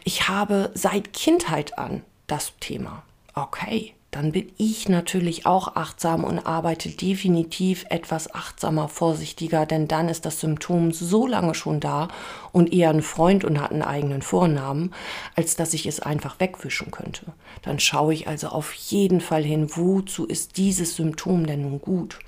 Ich 0.04 0.28
habe 0.28 0.71
seit 0.75 1.12
Kindheit 1.12 1.76
an 1.76 2.04
das 2.28 2.52
Thema. 2.61 3.02
Okay, 3.35 3.95
dann 4.12 4.31
bin 4.31 4.52
ich 4.59 4.90
natürlich 4.90 5.47
auch 5.47 5.75
achtsam 5.75 6.23
und 6.25 6.40
arbeite 6.40 6.90
definitiv 6.90 7.87
etwas 7.88 8.35
achtsamer, 8.35 8.90
vorsichtiger, 8.90 9.64
denn 9.64 9.88
dann 9.88 10.11
ist 10.11 10.26
das 10.26 10.38
Symptom 10.38 10.92
so 10.92 11.26
lange 11.26 11.54
schon 11.54 11.81
da 11.81 12.09
und 12.52 12.75
eher 12.75 12.90
ein 12.90 13.00
Freund 13.00 13.42
und 13.42 13.59
hat 13.59 13.73
einen 13.73 13.81
eigenen 13.81 14.21
Vornamen, 14.21 14.92
als 15.35 15.57
dass 15.57 15.73
ich 15.73 15.87
es 15.87 16.00
einfach 16.00 16.38
wegwischen 16.40 16.90
könnte. 16.90 17.33
Dann 17.62 17.81
schaue 17.81 18.12
ich 18.12 18.28
also 18.28 18.49
auf 18.49 18.75
jeden 18.75 19.23
Fall 19.23 19.42
hin, 19.42 19.69
wozu 19.76 20.26
ist 20.26 20.59
dieses 20.59 20.95
Symptom 20.95 21.47
denn 21.47 21.62
nun 21.62 21.81
gut 21.81 22.19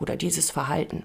oder 0.00 0.16
dieses 0.16 0.50
Verhalten. 0.50 1.04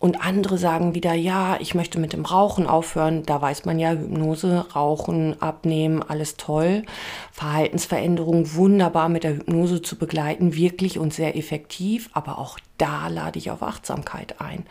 Und 0.00 0.24
andere 0.24 0.56
sagen 0.56 0.94
wieder, 0.94 1.12
ja, 1.12 1.58
ich 1.60 1.74
möchte 1.74 2.00
mit 2.00 2.14
dem 2.14 2.24
Rauchen 2.24 2.66
aufhören. 2.66 3.22
Da 3.26 3.42
weiß 3.42 3.66
man 3.66 3.78
ja, 3.78 3.90
Hypnose, 3.90 4.64
Rauchen, 4.74 5.40
Abnehmen, 5.42 6.02
alles 6.02 6.38
toll. 6.38 6.84
Verhaltensveränderung 7.32 8.54
wunderbar 8.54 9.10
mit 9.10 9.24
der 9.24 9.36
Hypnose 9.36 9.82
zu 9.82 9.96
begleiten, 9.96 10.54
wirklich 10.56 10.98
und 10.98 11.12
sehr 11.12 11.36
effektiv. 11.36 12.08
Aber 12.14 12.38
auch 12.38 12.58
da 12.78 13.08
lade 13.08 13.38
ich 13.38 13.50
auf 13.50 13.62
Achtsamkeit 13.62 14.40
ein. 14.40 14.64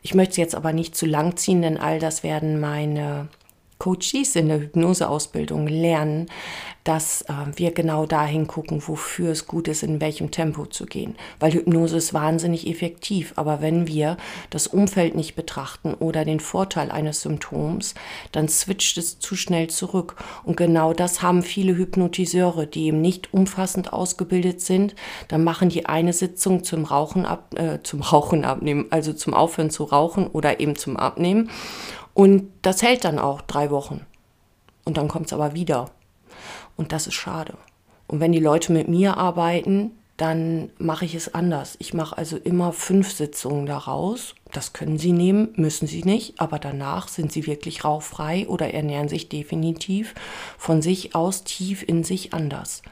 Ich 0.00 0.14
möchte 0.14 0.32
es 0.32 0.36
jetzt 0.38 0.54
aber 0.54 0.72
nicht 0.72 0.96
zu 0.96 1.04
lang 1.04 1.36
ziehen, 1.36 1.60
denn 1.60 1.76
all 1.76 1.98
das 1.98 2.22
werden 2.22 2.58
meine 2.58 3.28
Coaches 3.84 4.34
in 4.34 4.48
der 4.48 4.60
Hypnoseausbildung 4.60 5.66
lernen, 5.66 6.30
dass 6.84 7.20
äh, 7.22 7.32
wir 7.56 7.72
genau 7.72 8.06
dahin 8.06 8.46
gucken, 8.46 8.82
wofür 8.86 9.30
es 9.30 9.46
gut 9.46 9.68
ist, 9.68 9.82
in 9.82 10.00
welchem 10.00 10.30
Tempo 10.30 10.64
zu 10.64 10.86
gehen. 10.86 11.16
Weil 11.38 11.52
Hypnose 11.52 11.98
ist 11.98 12.14
wahnsinnig 12.14 12.66
effektiv, 12.66 13.34
aber 13.36 13.60
wenn 13.60 13.86
wir 13.86 14.16
das 14.48 14.66
Umfeld 14.66 15.14
nicht 15.14 15.34
betrachten 15.34 15.92
oder 15.92 16.24
den 16.24 16.40
Vorteil 16.40 16.90
eines 16.90 17.20
Symptoms, 17.20 17.94
dann 18.32 18.48
switcht 18.48 18.96
es 18.96 19.18
zu 19.18 19.36
schnell 19.36 19.68
zurück. 19.68 20.16
Und 20.44 20.56
genau 20.56 20.94
das 20.94 21.20
haben 21.20 21.42
viele 21.42 21.76
Hypnotiseure, 21.76 22.66
die 22.66 22.86
eben 22.86 23.02
nicht 23.02 23.34
umfassend 23.34 23.92
ausgebildet 23.92 24.62
sind. 24.62 24.94
Dann 25.28 25.44
machen 25.44 25.68
die 25.68 25.84
eine 25.84 26.14
Sitzung 26.14 26.64
zum 26.64 26.84
Rauchen 26.84 27.26
ab, 27.26 27.54
äh, 27.58 27.80
zum 27.82 28.00
Rauchen 28.00 28.46
abnehmen, 28.46 28.86
also 28.88 29.12
zum 29.12 29.34
Aufhören 29.34 29.68
zu 29.68 29.84
rauchen 29.84 30.26
oder 30.26 30.58
eben 30.58 30.74
zum 30.74 30.96
Abnehmen. 30.96 31.50
Und 32.14 32.50
das 32.62 32.82
hält 32.82 33.04
dann 33.04 33.18
auch 33.18 33.40
drei 33.42 33.70
Wochen. 33.70 34.06
Und 34.84 34.96
dann 34.96 35.08
kommt 35.08 35.26
es 35.26 35.32
aber 35.32 35.54
wieder. 35.54 35.90
Und 36.76 36.92
das 36.92 37.06
ist 37.06 37.14
schade. 37.14 37.54
Und 38.06 38.20
wenn 38.20 38.32
die 38.32 38.40
Leute 38.40 38.72
mit 38.72 38.88
mir 38.88 39.16
arbeiten, 39.16 39.92
dann 40.16 40.70
mache 40.78 41.04
ich 41.04 41.14
es 41.14 41.34
anders. 41.34 41.76
Ich 41.80 41.92
mache 41.92 42.16
also 42.16 42.36
immer 42.36 42.72
fünf 42.72 43.12
Sitzungen 43.12 43.66
daraus. 43.66 44.34
Das 44.54 44.72
können 44.72 44.98
Sie 44.98 45.10
nehmen, 45.10 45.48
müssen 45.56 45.88
Sie 45.88 46.04
nicht, 46.04 46.40
aber 46.40 46.60
danach 46.60 47.08
sind 47.08 47.32
Sie 47.32 47.48
wirklich 47.48 47.84
rauchfrei 47.84 48.46
oder 48.46 48.72
ernähren 48.72 49.08
sich 49.08 49.28
definitiv 49.28 50.14
von 50.58 50.80
sich 50.80 51.16
aus 51.16 51.42
tief 51.42 51.82
in 51.82 52.04
sich 52.04 52.32
anders. 52.32 52.82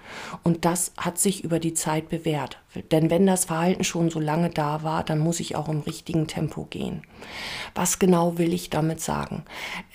Und 0.43 0.65
das 0.65 0.93
hat 0.97 1.19
sich 1.19 1.45
über 1.45 1.61
die 1.61 1.73
Zeit 1.73 2.09
bewährt. 2.09 2.59
Denn 2.91 3.11
wenn 3.11 3.27
das 3.27 3.45
Verhalten 3.45 3.85
schon 3.85 4.11
so 4.11 4.19
lange 4.19 4.51
da 4.51 4.83
war, 4.83 5.05
dann 5.05 5.19
muss 5.19 5.41
ich 5.41 5.57
auch 5.57 5.69
im 5.69 5.81
richtigen 5.81 6.27
Tempo 6.27 6.65
gehen. 6.65 7.03
Was 7.75 7.99
genau 7.99 8.39
will 8.39 8.53
ich 8.53 8.71
damit 8.71 9.01
sagen? 9.01 9.45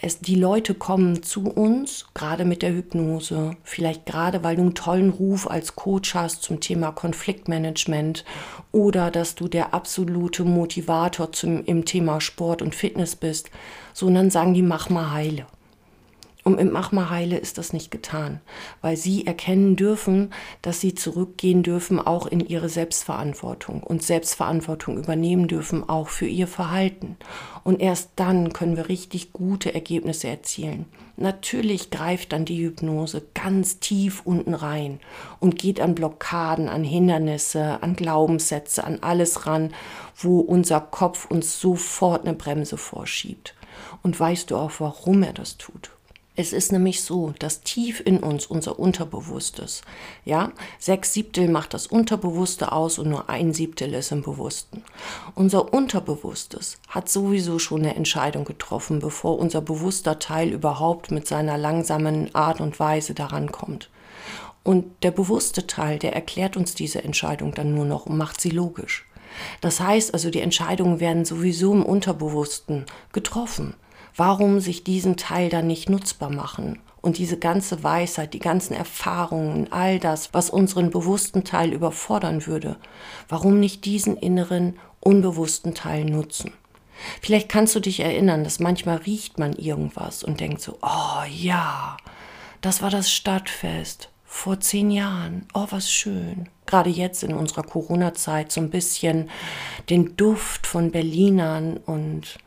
Es, 0.02 0.20
die 0.20 0.36
Leute 0.36 0.74
kommen 0.74 1.24
zu 1.24 1.50
uns, 1.50 2.06
gerade 2.14 2.46
mit 2.46 2.62
der 2.62 2.74
Hypnose, 2.74 3.58
vielleicht 3.64 4.06
gerade 4.06 4.44
weil 4.44 4.56
du 4.56 4.62
einen 4.62 4.76
tollen 4.76 5.10
Ruf 5.10 5.50
als 5.50 5.76
Coach 5.76 6.14
hast 6.14 6.44
zum 6.44 6.60
Thema 6.60 6.92
Konfliktmanagement 6.92 8.24
oder 8.72 9.10
dass 9.10 9.36
du 9.36 9.48
der 9.48 9.74
absolute 9.74 10.44
Motivator 10.44 11.32
zum, 11.32 11.57
im 11.66 11.86
Thema 11.86 12.22
Sport 12.22 12.62
und 12.62 12.76
Fitness 12.76 13.16
bist, 13.16 13.50
sondern 13.94 14.30
sagen 14.30 14.54
die, 14.54 14.62
mach 14.62 14.90
mal 14.90 15.12
heile. 15.12 15.46
Und 16.48 16.62
im 16.62 16.72
Mach 16.72 16.94
mal 16.94 17.10
heile 17.10 17.38
ist 17.38 17.58
das 17.58 17.74
nicht 17.74 17.92
getan, 17.92 18.40
weil 18.80 18.96
sie 18.96 19.28
erkennen 19.28 19.76
dürfen, 19.76 20.30
dass 20.62 20.80
sie 20.80 20.96
zurückgehen 20.96 21.62
dürfen, 21.62 22.00
auch 22.00 22.26
in 22.26 22.40
ihre 22.40 22.70
Selbstverantwortung 22.70 23.84
und 23.84 24.02
Selbstverantwortung 24.02 24.98
übernehmen 24.98 25.50
dürfen, 25.50 25.90
auch 25.90 26.08
für 26.08 26.26
ihr 26.26 26.48
Verhalten. 26.48 27.18
Und 27.66 27.82
erst 27.82 28.12
dann 28.16 28.54
können 28.54 28.78
wir 28.78 28.88
richtig 28.88 29.34
gute 29.34 29.74
Ergebnisse 29.74 30.30
erzielen. 30.30 30.86
Natürlich 31.18 31.92
greift 31.92 32.32
dann 32.32 32.46
die 32.46 32.64
Hypnose 32.64 33.24
ganz 33.34 33.82
tief 33.82 34.22
unten 34.24 34.54
rein 34.54 35.02
und 35.42 35.60
geht 35.60 35.82
an 35.82 35.96
Blockaden, 35.96 36.70
an 36.70 36.86
Hindernisse, 36.86 37.84
an 37.84 37.94
Glaubenssätze, 37.98 38.86
an 38.86 39.00
alles 39.02 39.48
ran, 39.48 39.74
wo 40.16 40.40
unser 40.40 40.80
Kopf 40.80 41.26
uns 41.30 41.60
sofort 41.60 42.26
eine 42.26 42.38
Bremse 42.38 42.78
vorschiebt. 42.78 43.54
Und 44.02 44.18
weißt 44.18 44.50
du 44.50 44.56
auch, 44.56 44.72
warum 44.80 45.24
er 45.24 45.34
das 45.34 45.58
tut? 45.58 45.92
Es 46.40 46.54
ist 46.54 46.72
nämlich 46.72 47.02
so, 47.02 47.34
dass 47.40 47.62
tief 47.62 48.00
in 48.00 48.20
uns 48.20 48.46
unser 48.46 48.78
Unterbewusstes, 48.78 49.82
ja, 50.24 50.52
sechs 50.78 51.12
Siebtel 51.12 51.50
macht 51.50 51.74
das 51.74 51.88
Unterbewusste 51.88 52.74
aus 52.74 53.00
und 53.00 53.10
nur 53.10 53.28
ein 53.28 53.54
Siebtel 53.54 53.96
ist 53.96 54.12
im 54.12 54.22
Bewussten. 54.22 54.84
Unser 55.34 55.74
Unterbewusstes 55.74 56.78
hat 56.90 57.10
sowieso 57.10 57.58
schon 57.58 57.82
eine 57.82 57.96
Entscheidung 57.96 58.46
getroffen, 58.46 59.00
bevor 59.00 59.40
unser 59.40 59.62
bewusster 59.62 60.20
Teil 60.20 60.50
überhaupt 60.50 61.10
mit 61.10 61.28
seiner 61.28 61.58
langsamen 61.58 62.34
Art 62.36 62.62
und 62.62 62.80
Weise 62.80 63.16
daran 63.16 63.52
kommt. 63.52 63.90
Und 64.62 64.86
der 65.02 65.12
bewusste 65.12 65.66
Teil, 65.66 65.98
der 65.98 66.14
erklärt 66.14 66.56
uns 66.56 66.76
diese 66.76 67.04
Entscheidung 67.04 67.56
dann 67.56 67.74
nur 67.74 67.86
noch 67.86 68.06
und 68.06 68.16
macht 68.16 68.42
sie 68.42 68.52
logisch. 68.52 69.08
Das 69.60 69.80
heißt 69.80 70.14
also, 70.14 70.30
die 70.30 70.42
Entscheidungen 70.42 71.00
werden 71.00 71.26
sowieso 71.26 71.74
im 71.74 71.84
Unterbewussten 71.84 72.86
getroffen. 73.12 73.74
Warum 74.18 74.60
sich 74.60 74.84
diesen 74.84 75.16
Teil 75.16 75.50
dann 75.50 75.68
nicht 75.68 75.90
nutzbar 75.90 76.32
machen? 76.32 76.80
Und 77.02 77.20
diese 77.20 77.38
ganze 77.38 77.84
Weisheit, 77.84 78.34
die 78.34 78.40
ganzen 78.40 78.74
Erfahrungen, 78.74 79.72
all 79.72 80.00
das, 80.00 80.34
was 80.34 80.50
unseren 80.50 80.90
bewussten 80.90 81.44
Teil 81.44 81.72
überfordern 81.72 82.48
würde, 82.48 82.78
warum 83.30 83.60
nicht 83.60 83.86
diesen 83.86 84.18
inneren, 84.18 84.78
unbewussten 85.00 85.76
Teil 85.76 86.04
nutzen? 86.04 86.52
Vielleicht 87.22 87.48
kannst 87.48 87.76
du 87.76 87.80
dich 87.80 88.00
erinnern, 88.00 88.44
dass 88.44 88.60
manchmal 88.60 88.98
riecht 88.98 89.38
man 89.38 89.54
irgendwas 89.54 90.24
und 90.24 90.40
denkt 90.40 90.62
so, 90.62 90.80
oh 90.82 91.24
ja, 91.30 91.96
das 92.62 92.82
war 92.82 92.90
das 92.90 93.12
Stadtfest 93.12 94.10
vor 94.26 94.60
zehn 94.60 94.90
Jahren. 94.90 95.46
Oh, 95.54 95.68
was 95.70 95.92
schön. 95.92 96.50
Gerade 96.66 96.90
jetzt 96.90 97.24
in 97.24 97.36
unserer 97.36 97.64
Corona-Zeit 97.64 98.52
so 98.52 98.62
ein 98.62 98.72
bisschen 98.72 99.30
den 99.92 100.18
Duft 100.18 100.66
von 100.66 100.92
Berlinern 100.92 101.78
und 101.78 102.40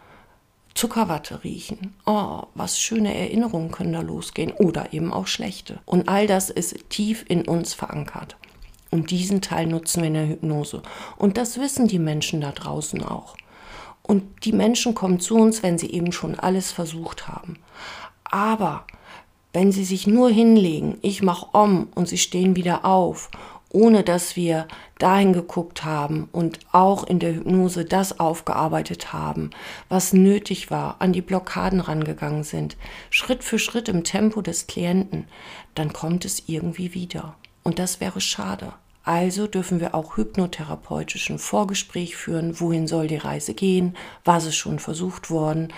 Zuckerwatte 0.75 1.43
riechen. 1.45 1.95
Oh, 2.07 2.43
was 2.55 2.79
schöne 2.79 3.15
Erinnerungen 3.15 3.71
können 3.71 3.93
da 3.93 4.01
losgehen 4.01 4.53
oder 4.53 4.93
eben 4.93 5.13
auch 5.13 5.27
schlechte. 5.27 5.81
Und 5.85 6.09
all 6.09 6.27
das 6.27 6.51
ist 6.51 6.91
tief 6.91 7.25
in 7.29 7.47
uns 7.47 7.75
verankert. 7.75 8.37
Und 8.91 9.11
diesen 9.11 9.41
Teil 9.41 9.67
nutzen 9.67 10.03
wir 10.03 10.09
in 10.09 10.15
der 10.15 10.29
Hypnose. 10.29 10.83
Und 11.17 11.37
das 11.37 11.59
wissen 11.59 11.87
die 11.87 11.99
Menschen 11.99 12.41
da 12.41 12.53
draußen 12.53 13.05
auch. 13.05 13.37
Und 14.03 14.45
die 14.45 14.53
Menschen 14.53 14.95
kommen 14.95 15.21
zu 15.21 15.37
uns, 15.37 15.63
wenn 15.63 15.79
sie 15.79 15.91
eben 15.91 16.13
schon 16.13 16.39
alles 16.39 16.73
versucht 16.73 17.29
haben. 17.29 17.59
Aber 18.25 18.85
wenn 19.53 19.73
sie 19.73 19.85
sich 19.85 20.07
nur 20.07 20.31
hinlegen, 20.31 20.99
ich 21.03 21.23
mache 21.23 21.47
um 21.53 21.89
und 21.95 22.09
sie 22.09 22.19
stehen 22.19 22.57
wieder 22.57 22.85
auf 22.85 23.31
ohne 23.71 24.03
dass 24.03 24.37
wir 24.37 24.67
dahin 24.99 25.33
geguckt 25.33 25.85
haben 25.85 26.29
und 26.33 26.59
auch 26.73 27.05
in 27.05 27.19
der 27.19 27.35
Hypnose 27.35 27.85
das 27.85 28.21
aufgearbeitet 28.21 29.13
haben, 29.13 29.51
was 29.89 30.13
nötig 30.13 30.71
war, 30.71 30.97
an 30.99 31.13
die 31.13 31.23
Blockaden 31.23 31.81
rangegangen 31.81 32.45
sind, 32.45 32.77
Schritt 33.11 33.43
für 33.43 33.59
Schritt 33.59 33.89
im 33.89 34.05
Tempo 34.05 34.43
des 34.43 34.67
Klienten, 34.67 35.27
dann 35.75 35.93
kommt 35.93 36.25
es 36.25 36.49
irgendwie 36.49 36.95
wieder. 36.95 37.37
Und 37.63 37.79
das 37.79 38.01
wäre 38.01 38.21
schade. 38.21 38.73
Also 39.03 39.47
dürfen 39.47 39.81
wir 39.81 39.95
auch 39.95 40.19
hypnotherapeutischen 40.19 41.39
Vorgespräch 41.39 42.17
führen, 42.17 42.61
wohin 42.61 42.87
soll 42.87 43.07
die 43.07 43.17
Reise 43.17 43.55
gehen, 43.55 43.97
was 44.25 44.45
ist 44.45 44.57
schon 44.57 44.79
versucht 44.79 45.31
worden. 45.31 45.73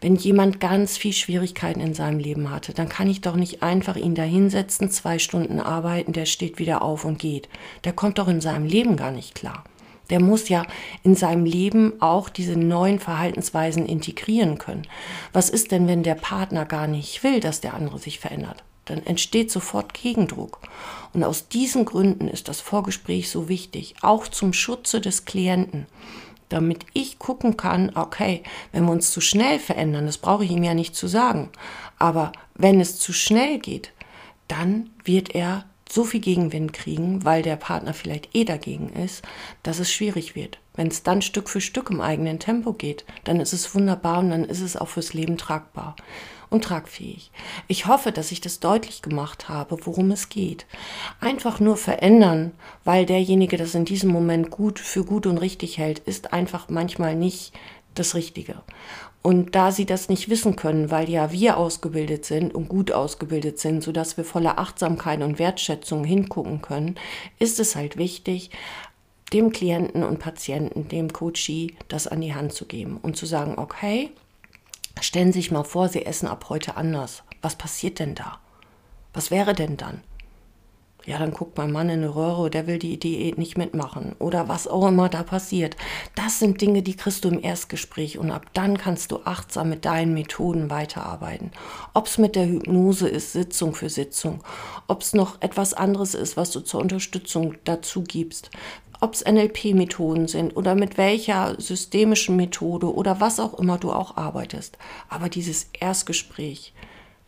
Wenn 0.00 0.14
jemand 0.14 0.60
ganz 0.60 0.96
viel 0.96 1.12
Schwierigkeiten 1.12 1.80
in 1.80 1.94
seinem 1.94 2.20
Leben 2.20 2.50
hatte, 2.52 2.74
dann 2.74 2.88
kann 2.88 3.10
ich 3.10 3.20
doch 3.20 3.34
nicht 3.34 3.64
einfach 3.64 3.96
ihn 3.96 4.14
da 4.14 4.22
hinsetzen, 4.22 4.92
zwei 4.92 5.18
Stunden 5.18 5.58
arbeiten, 5.58 6.12
der 6.12 6.24
steht 6.24 6.60
wieder 6.60 6.82
auf 6.82 7.04
und 7.04 7.18
geht. 7.18 7.48
Der 7.82 7.92
kommt 7.92 8.18
doch 8.18 8.28
in 8.28 8.40
seinem 8.40 8.64
Leben 8.64 8.96
gar 8.96 9.10
nicht 9.10 9.34
klar. 9.34 9.64
Der 10.10 10.20
muss 10.20 10.48
ja 10.48 10.64
in 11.02 11.16
seinem 11.16 11.44
Leben 11.44 12.00
auch 12.00 12.28
diese 12.28 12.56
neuen 12.56 13.00
Verhaltensweisen 13.00 13.86
integrieren 13.86 14.56
können. 14.56 14.86
Was 15.32 15.50
ist 15.50 15.72
denn, 15.72 15.88
wenn 15.88 16.04
der 16.04 16.14
Partner 16.14 16.64
gar 16.64 16.86
nicht 16.86 17.24
will, 17.24 17.40
dass 17.40 17.60
der 17.60 17.74
andere 17.74 17.98
sich 17.98 18.20
verändert? 18.20 18.64
Dann 18.90 19.04
entsteht 19.04 19.50
sofort 19.50 19.94
Gegendruck. 19.94 20.60
Und 21.12 21.24
aus 21.24 21.48
diesen 21.48 21.84
Gründen 21.84 22.28
ist 22.28 22.48
das 22.48 22.60
Vorgespräch 22.60 23.30
so 23.30 23.48
wichtig, 23.48 23.94
auch 24.02 24.28
zum 24.28 24.52
Schutze 24.52 25.00
des 25.00 25.24
Klienten, 25.24 25.86
damit 26.48 26.86
ich 26.94 27.18
gucken 27.18 27.56
kann, 27.56 27.92
okay, 27.94 28.42
wenn 28.72 28.84
wir 28.84 28.92
uns 28.92 29.12
zu 29.12 29.20
schnell 29.20 29.58
verändern, 29.58 30.06
das 30.06 30.18
brauche 30.18 30.44
ich 30.44 30.50
ihm 30.50 30.62
ja 30.62 30.74
nicht 30.74 30.96
zu 30.96 31.06
sagen, 31.06 31.50
aber 31.98 32.32
wenn 32.54 32.80
es 32.80 32.98
zu 32.98 33.12
schnell 33.12 33.58
geht, 33.58 33.92
dann 34.48 34.90
wird 35.04 35.34
er 35.34 35.64
so 35.90 36.04
viel 36.04 36.20
Gegenwind 36.20 36.72
kriegen, 36.72 37.24
weil 37.24 37.42
der 37.42 37.56
Partner 37.56 37.94
vielleicht 37.94 38.34
eh 38.34 38.44
dagegen 38.44 38.90
ist, 38.90 39.22
dass 39.62 39.78
es 39.78 39.90
schwierig 39.90 40.34
wird. 40.34 40.58
Wenn 40.74 40.88
es 40.88 41.02
dann 41.02 41.22
Stück 41.22 41.48
für 41.48 41.60
Stück 41.60 41.90
im 41.90 42.00
eigenen 42.00 42.38
Tempo 42.38 42.72
geht, 42.72 43.04
dann 43.24 43.40
ist 43.40 43.52
es 43.52 43.74
wunderbar 43.74 44.18
und 44.18 44.30
dann 44.30 44.44
ist 44.44 44.60
es 44.60 44.76
auch 44.76 44.88
fürs 44.88 45.14
Leben 45.14 45.38
tragbar 45.38 45.96
und 46.50 46.64
tragfähig. 46.64 47.30
Ich 47.66 47.86
hoffe, 47.86 48.12
dass 48.12 48.32
ich 48.32 48.40
das 48.40 48.60
deutlich 48.60 49.02
gemacht 49.02 49.48
habe, 49.48 49.78
worum 49.84 50.10
es 50.10 50.28
geht. 50.28 50.66
Einfach 51.20 51.60
nur 51.60 51.76
verändern, 51.76 52.52
weil 52.84 53.06
derjenige 53.06 53.56
das 53.56 53.74
in 53.74 53.84
diesem 53.84 54.10
Moment 54.10 54.50
gut 54.50 54.78
für 54.78 55.04
gut 55.04 55.26
und 55.26 55.38
richtig 55.38 55.78
hält, 55.78 55.98
ist 56.00 56.32
einfach 56.32 56.68
manchmal 56.68 57.14
nicht 57.14 57.52
das 57.94 58.14
Richtige. 58.14 58.62
Und 59.20 59.54
da 59.54 59.72
sie 59.72 59.84
das 59.84 60.08
nicht 60.08 60.28
wissen 60.28 60.56
können, 60.56 60.90
weil 60.90 61.10
ja 61.10 61.32
wir 61.32 61.56
ausgebildet 61.56 62.24
sind 62.24 62.54
und 62.54 62.68
gut 62.68 62.92
ausgebildet 62.92 63.58
sind, 63.58 63.82
sodass 63.82 64.16
wir 64.16 64.24
voller 64.24 64.58
Achtsamkeit 64.58 65.22
und 65.22 65.38
Wertschätzung 65.38 66.04
hingucken 66.04 66.62
können, 66.62 66.94
ist 67.38 67.58
es 67.58 67.74
halt 67.74 67.96
wichtig, 67.96 68.50
dem 69.32 69.50
Klienten 69.50 70.04
und 70.04 70.20
Patienten, 70.20 70.88
dem 70.88 71.12
Coachie, 71.12 71.74
das 71.88 72.06
an 72.06 72.20
die 72.20 72.34
Hand 72.34 72.52
zu 72.52 72.64
geben 72.64 72.98
und 73.02 73.16
zu 73.16 73.26
sagen, 73.26 73.54
okay, 73.58 74.10
Stellen 75.00 75.32
Sie 75.32 75.40
sich 75.40 75.50
mal 75.50 75.64
vor, 75.64 75.88
Sie 75.88 76.04
essen 76.04 76.28
ab 76.28 76.46
heute 76.48 76.76
anders. 76.76 77.22
Was 77.42 77.56
passiert 77.56 77.98
denn 77.98 78.14
da? 78.14 78.38
Was 79.12 79.30
wäre 79.30 79.54
denn 79.54 79.76
dann? 79.76 80.02
Ja, 81.08 81.18
dann 81.18 81.32
guckt 81.32 81.56
mein 81.56 81.72
Mann 81.72 81.88
in 81.88 82.00
eine 82.00 82.14
Röhre, 82.14 82.50
der 82.50 82.66
will 82.66 82.78
die 82.78 82.98
Diät 82.98 83.38
nicht 83.38 83.56
mitmachen 83.56 84.14
oder 84.18 84.48
was 84.48 84.68
auch 84.68 84.86
immer 84.88 85.08
da 85.08 85.22
passiert. 85.22 85.74
Das 86.14 86.38
sind 86.38 86.60
Dinge, 86.60 86.82
die 86.82 86.96
kriegst 86.96 87.24
du 87.24 87.28
im 87.28 87.42
Erstgespräch 87.42 88.18
und 88.18 88.30
ab 88.30 88.44
dann 88.52 88.76
kannst 88.76 89.10
du 89.10 89.20
achtsam 89.24 89.70
mit 89.70 89.86
deinen 89.86 90.12
Methoden 90.12 90.68
weiterarbeiten. 90.68 91.52
Ob 91.94 92.08
es 92.08 92.18
mit 92.18 92.36
der 92.36 92.46
Hypnose 92.46 93.08
ist, 93.08 93.32
Sitzung 93.32 93.74
für 93.74 93.88
Sitzung, 93.88 94.44
ob 94.86 95.00
es 95.00 95.14
noch 95.14 95.40
etwas 95.40 95.72
anderes 95.72 96.12
ist, 96.14 96.36
was 96.36 96.50
du 96.50 96.60
zur 96.60 96.82
Unterstützung 96.82 97.54
dazu 97.64 98.02
gibst, 98.02 98.50
ob 99.00 99.14
es 99.14 99.24
NLP-Methoden 99.24 100.28
sind 100.28 100.56
oder 100.56 100.74
mit 100.74 100.98
welcher 100.98 101.60
systemischen 101.60 102.36
Methode 102.36 102.92
oder 102.92 103.20
was 103.20 103.40
auch 103.40 103.54
immer 103.54 103.78
du 103.78 103.92
auch 103.92 104.16
arbeitest. 104.16 104.78
Aber 105.08 105.28
dieses 105.28 105.70
Erstgespräch, 105.78 106.72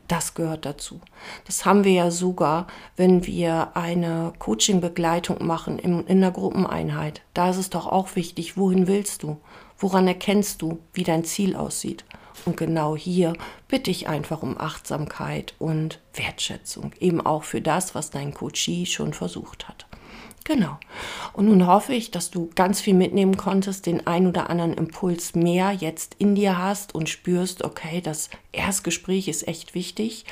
das 0.09 0.35
gehört 0.35 0.67
dazu. 0.67 1.01
Das 1.45 1.65
haben 1.65 1.85
wir 1.85 1.93
ja 1.93 2.11
sogar, 2.11 2.67
wenn 2.97 3.27
wir 3.27 3.77
eine 3.77 4.33
Coaching-Begleitung 4.41 5.47
machen 5.47 5.79
in, 5.79 6.05
in 6.07 6.19
einer 6.19 6.33
Gruppeneinheit. 6.33 7.23
Da 7.33 7.51
ist 7.51 7.59
es 7.59 7.71
doch 7.71 7.87
auch 7.87 8.17
wichtig, 8.17 8.57
wohin 8.57 8.89
willst 8.89 9.23
du? 9.23 9.37
Woran 9.79 10.09
erkennst 10.09 10.63
du, 10.63 10.81
wie 10.93 11.05
dein 11.05 11.25
Ziel 11.25 11.55
aussieht? 11.55 12.05
Und 12.45 12.57
genau 12.57 12.97
hier 12.97 13.35
bitte 13.69 13.91
ich 13.91 14.09
einfach 14.09 14.43
um 14.43 14.59
Achtsamkeit 14.59 15.55
und 15.59 16.01
Wertschätzung, 16.15 16.93
eben 16.99 17.21
auch 17.21 17.45
für 17.45 17.61
das, 17.61 17.95
was 17.95 18.11
dein 18.11 18.35
Coachie 18.35 18.87
schon 18.87 19.13
versucht 19.13 19.69
hat. 19.69 19.87
Genau. 20.45 20.79
Und 21.33 21.47
nun 21.47 21.67
hoffe 21.67 21.93
ich, 21.93 22.11
dass 22.11 22.31
du 22.31 22.51
ganz 22.55 22.81
viel 22.81 22.95
mitnehmen 22.95 23.37
konntest, 23.37 23.87
den 23.87 24.07
ein 24.07 24.27
oder 24.27 24.49
anderen 24.51 24.75
Impuls 24.75 25.35
mehr 25.35 25.73
jetzt 25.73 26.17
in 26.19 26.35
dir 26.35 26.59
hast 26.59 26.95
und 26.95 27.09
spürst, 27.09 27.63
okay, 27.63 28.01
das 28.01 28.31
Erstgespräch 28.53 29.29
ist 29.29 29.47
echt 29.47 29.75
wichtig. 29.75 30.25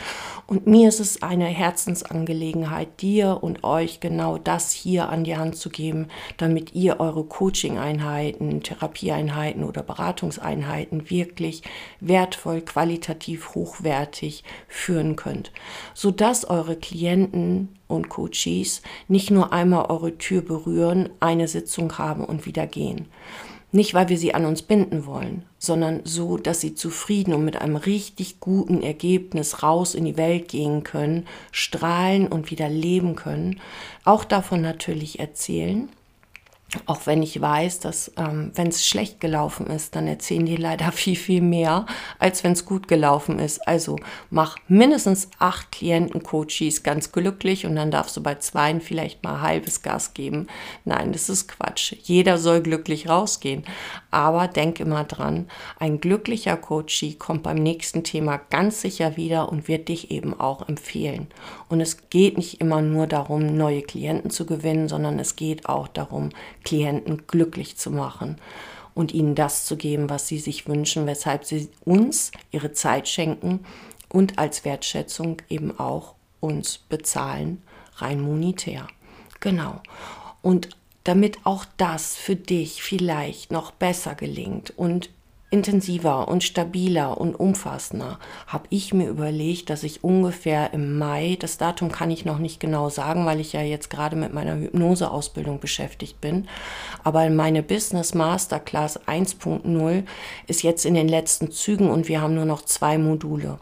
Und 0.46 0.66
mir 0.66 0.88
ist 0.88 0.98
es 0.98 1.22
eine 1.22 1.44
Herzensangelegenheit, 1.44 3.00
dir 3.00 3.38
und 3.42 3.62
euch 3.64 4.00
genau 4.00 4.38
das 4.38 4.72
hier 4.72 5.08
an 5.08 5.24
die 5.24 5.36
Hand 5.36 5.56
zu 5.56 5.68
geben, 5.68 6.08
damit 6.36 6.74
ihr 6.74 7.00
eure 7.00 7.24
Coaching-Einheiten, 7.24 8.62
Therapieeinheiten 8.62 9.62
oder 9.62 9.82
Beratungseinheiten 9.82 11.10
wirklich 11.10 11.62
wertvoll, 12.00 12.62
qualitativ 12.62 13.54
hochwertig 13.54 14.42
führen 14.66 15.16
könnt, 15.16 15.52
sodass 15.94 16.44
eure 16.44 16.76
Klienten 16.76 17.77
und 17.88 18.08
Coaches 18.08 18.82
nicht 19.08 19.30
nur 19.30 19.52
einmal 19.52 19.86
eure 19.86 20.16
Tür 20.18 20.42
berühren, 20.42 21.08
eine 21.20 21.48
Sitzung 21.48 21.98
haben 21.98 22.24
und 22.24 22.46
wieder 22.46 22.66
gehen. 22.66 23.06
Nicht, 23.70 23.92
weil 23.92 24.08
wir 24.08 24.16
sie 24.16 24.32
an 24.34 24.46
uns 24.46 24.62
binden 24.62 25.04
wollen, 25.04 25.44
sondern 25.58 26.00
so, 26.04 26.38
dass 26.38 26.60
sie 26.60 26.74
zufrieden 26.74 27.34
und 27.34 27.44
mit 27.44 27.60
einem 27.60 27.76
richtig 27.76 28.40
guten 28.40 28.82
Ergebnis 28.82 29.62
raus 29.62 29.94
in 29.94 30.06
die 30.06 30.16
Welt 30.16 30.48
gehen 30.48 30.84
können, 30.84 31.26
strahlen 31.52 32.28
und 32.28 32.50
wieder 32.50 32.70
leben 32.70 33.14
können. 33.14 33.60
Auch 34.04 34.24
davon 34.24 34.62
natürlich 34.62 35.18
erzählen 35.18 35.90
auch 36.84 37.06
wenn 37.06 37.22
ich 37.22 37.40
weiß, 37.40 37.80
dass 37.80 38.12
ähm, 38.18 38.52
wenn 38.54 38.68
es 38.68 38.86
schlecht 38.86 39.20
gelaufen 39.20 39.68
ist, 39.68 39.96
dann 39.96 40.06
erzählen 40.06 40.44
die 40.44 40.56
leider 40.56 40.92
viel, 40.92 41.16
viel 41.16 41.40
mehr, 41.40 41.86
als 42.18 42.44
wenn 42.44 42.52
es 42.52 42.66
gut 42.66 42.88
gelaufen 42.88 43.38
ist. 43.38 43.66
Also 43.66 43.96
mach 44.30 44.56
mindestens 44.68 45.30
acht 45.38 45.72
Klienten-Coaches 45.72 46.82
ganz 46.82 47.10
glücklich 47.12 47.64
und 47.64 47.76
dann 47.76 47.90
darfst 47.90 48.16
du 48.16 48.22
bei 48.22 48.34
zweien 48.34 48.82
vielleicht 48.82 49.24
mal 49.24 49.40
halbes 49.40 49.80
Gas 49.80 50.12
geben. 50.12 50.46
Nein, 50.84 51.12
das 51.12 51.30
ist 51.30 51.48
Quatsch. 51.48 51.94
Jeder 52.02 52.36
soll 52.36 52.60
glücklich 52.60 53.08
rausgehen. 53.08 53.64
Aber 54.10 54.46
denk 54.46 54.80
immer 54.80 55.04
dran, 55.04 55.46
ein 55.78 56.00
glücklicher 56.00 56.56
Coachie 56.56 57.14
kommt 57.14 57.42
beim 57.42 57.56
nächsten 57.56 58.04
Thema 58.04 58.38
ganz 58.50 58.82
sicher 58.82 59.16
wieder 59.16 59.50
und 59.50 59.68
wird 59.68 59.88
dich 59.88 60.10
eben 60.10 60.38
auch 60.38 60.68
empfehlen. 60.68 61.28
Und 61.68 61.80
es 61.80 62.08
geht 62.10 62.36
nicht 62.36 62.60
immer 62.60 62.82
nur 62.82 63.06
darum, 63.06 63.56
neue 63.56 63.82
Klienten 63.82 64.30
zu 64.30 64.46
gewinnen, 64.46 64.88
sondern 64.88 65.18
es 65.18 65.36
geht 65.36 65.68
auch 65.68 65.88
darum, 65.88 66.30
Klienten 66.68 67.26
glücklich 67.26 67.78
zu 67.78 67.90
machen 67.90 68.36
und 68.94 69.14
ihnen 69.14 69.34
das 69.34 69.64
zu 69.64 69.76
geben, 69.76 70.10
was 70.10 70.28
sie 70.28 70.38
sich 70.38 70.68
wünschen, 70.68 71.06
weshalb 71.06 71.46
sie 71.46 71.70
uns 71.84 72.30
ihre 72.50 72.72
Zeit 72.72 73.08
schenken 73.08 73.64
und 74.10 74.38
als 74.38 74.66
Wertschätzung 74.66 75.38
eben 75.48 75.78
auch 75.78 76.14
uns 76.40 76.76
bezahlen, 76.76 77.62
rein 77.96 78.20
monetär. 78.20 78.86
Genau. 79.40 79.80
Und 80.42 80.68
damit 81.04 81.38
auch 81.44 81.64
das 81.78 82.16
für 82.16 82.36
dich 82.36 82.82
vielleicht 82.82 83.50
noch 83.50 83.70
besser 83.70 84.14
gelingt 84.14 84.74
und 84.76 85.08
intensiver 85.50 86.28
und 86.28 86.44
stabiler 86.44 87.18
und 87.18 87.34
umfassender, 87.34 88.18
habe 88.46 88.66
ich 88.68 88.92
mir 88.92 89.08
überlegt, 89.08 89.70
dass 89.70 89.82
ich 89.82 90.04
ungefähr 90.04 90.74
im 90.74 90.98
Mai, 90.98 91.38
das 91.40 91.56
Datum 91.56 91.90
kann 91.90 92.10
ich 92.10 92.26
noch 92.26 92.38
nicht 92.38 92.60
genau 92.60 92.90
sagen, 92.90 93.24
weil 93.24 93.40
ich 93.40 93.54
ja 93.54 93.62
jetzt 93.62 93.88
gerade 93.88 94.14
mit 94.14 94.34
meiner 94.34 94.56
Hypnoseausbildung 94.56 95.58
beschäftigt 95.58 96.20
bin, 96.20 96.48
aber 97.02 97.30
meine 97.30 97.62
Business 97.62 98.12
Masterclass 98.12 99.00
1.0 99.06 100.04
ist 100.46 100.62
jetzt 100.62 100.84
in 100.84 100.94
den 100.94 101.08
letzten 101.08 101.50
Zügen 101.50 101.88
und 101.90 102.08
wir 102.08 102.20
haben 102.20 102.34
nur 102.34 102.44
noch 102.44 102.62
zwei 102.62 102.98
Module. 102.98 103.58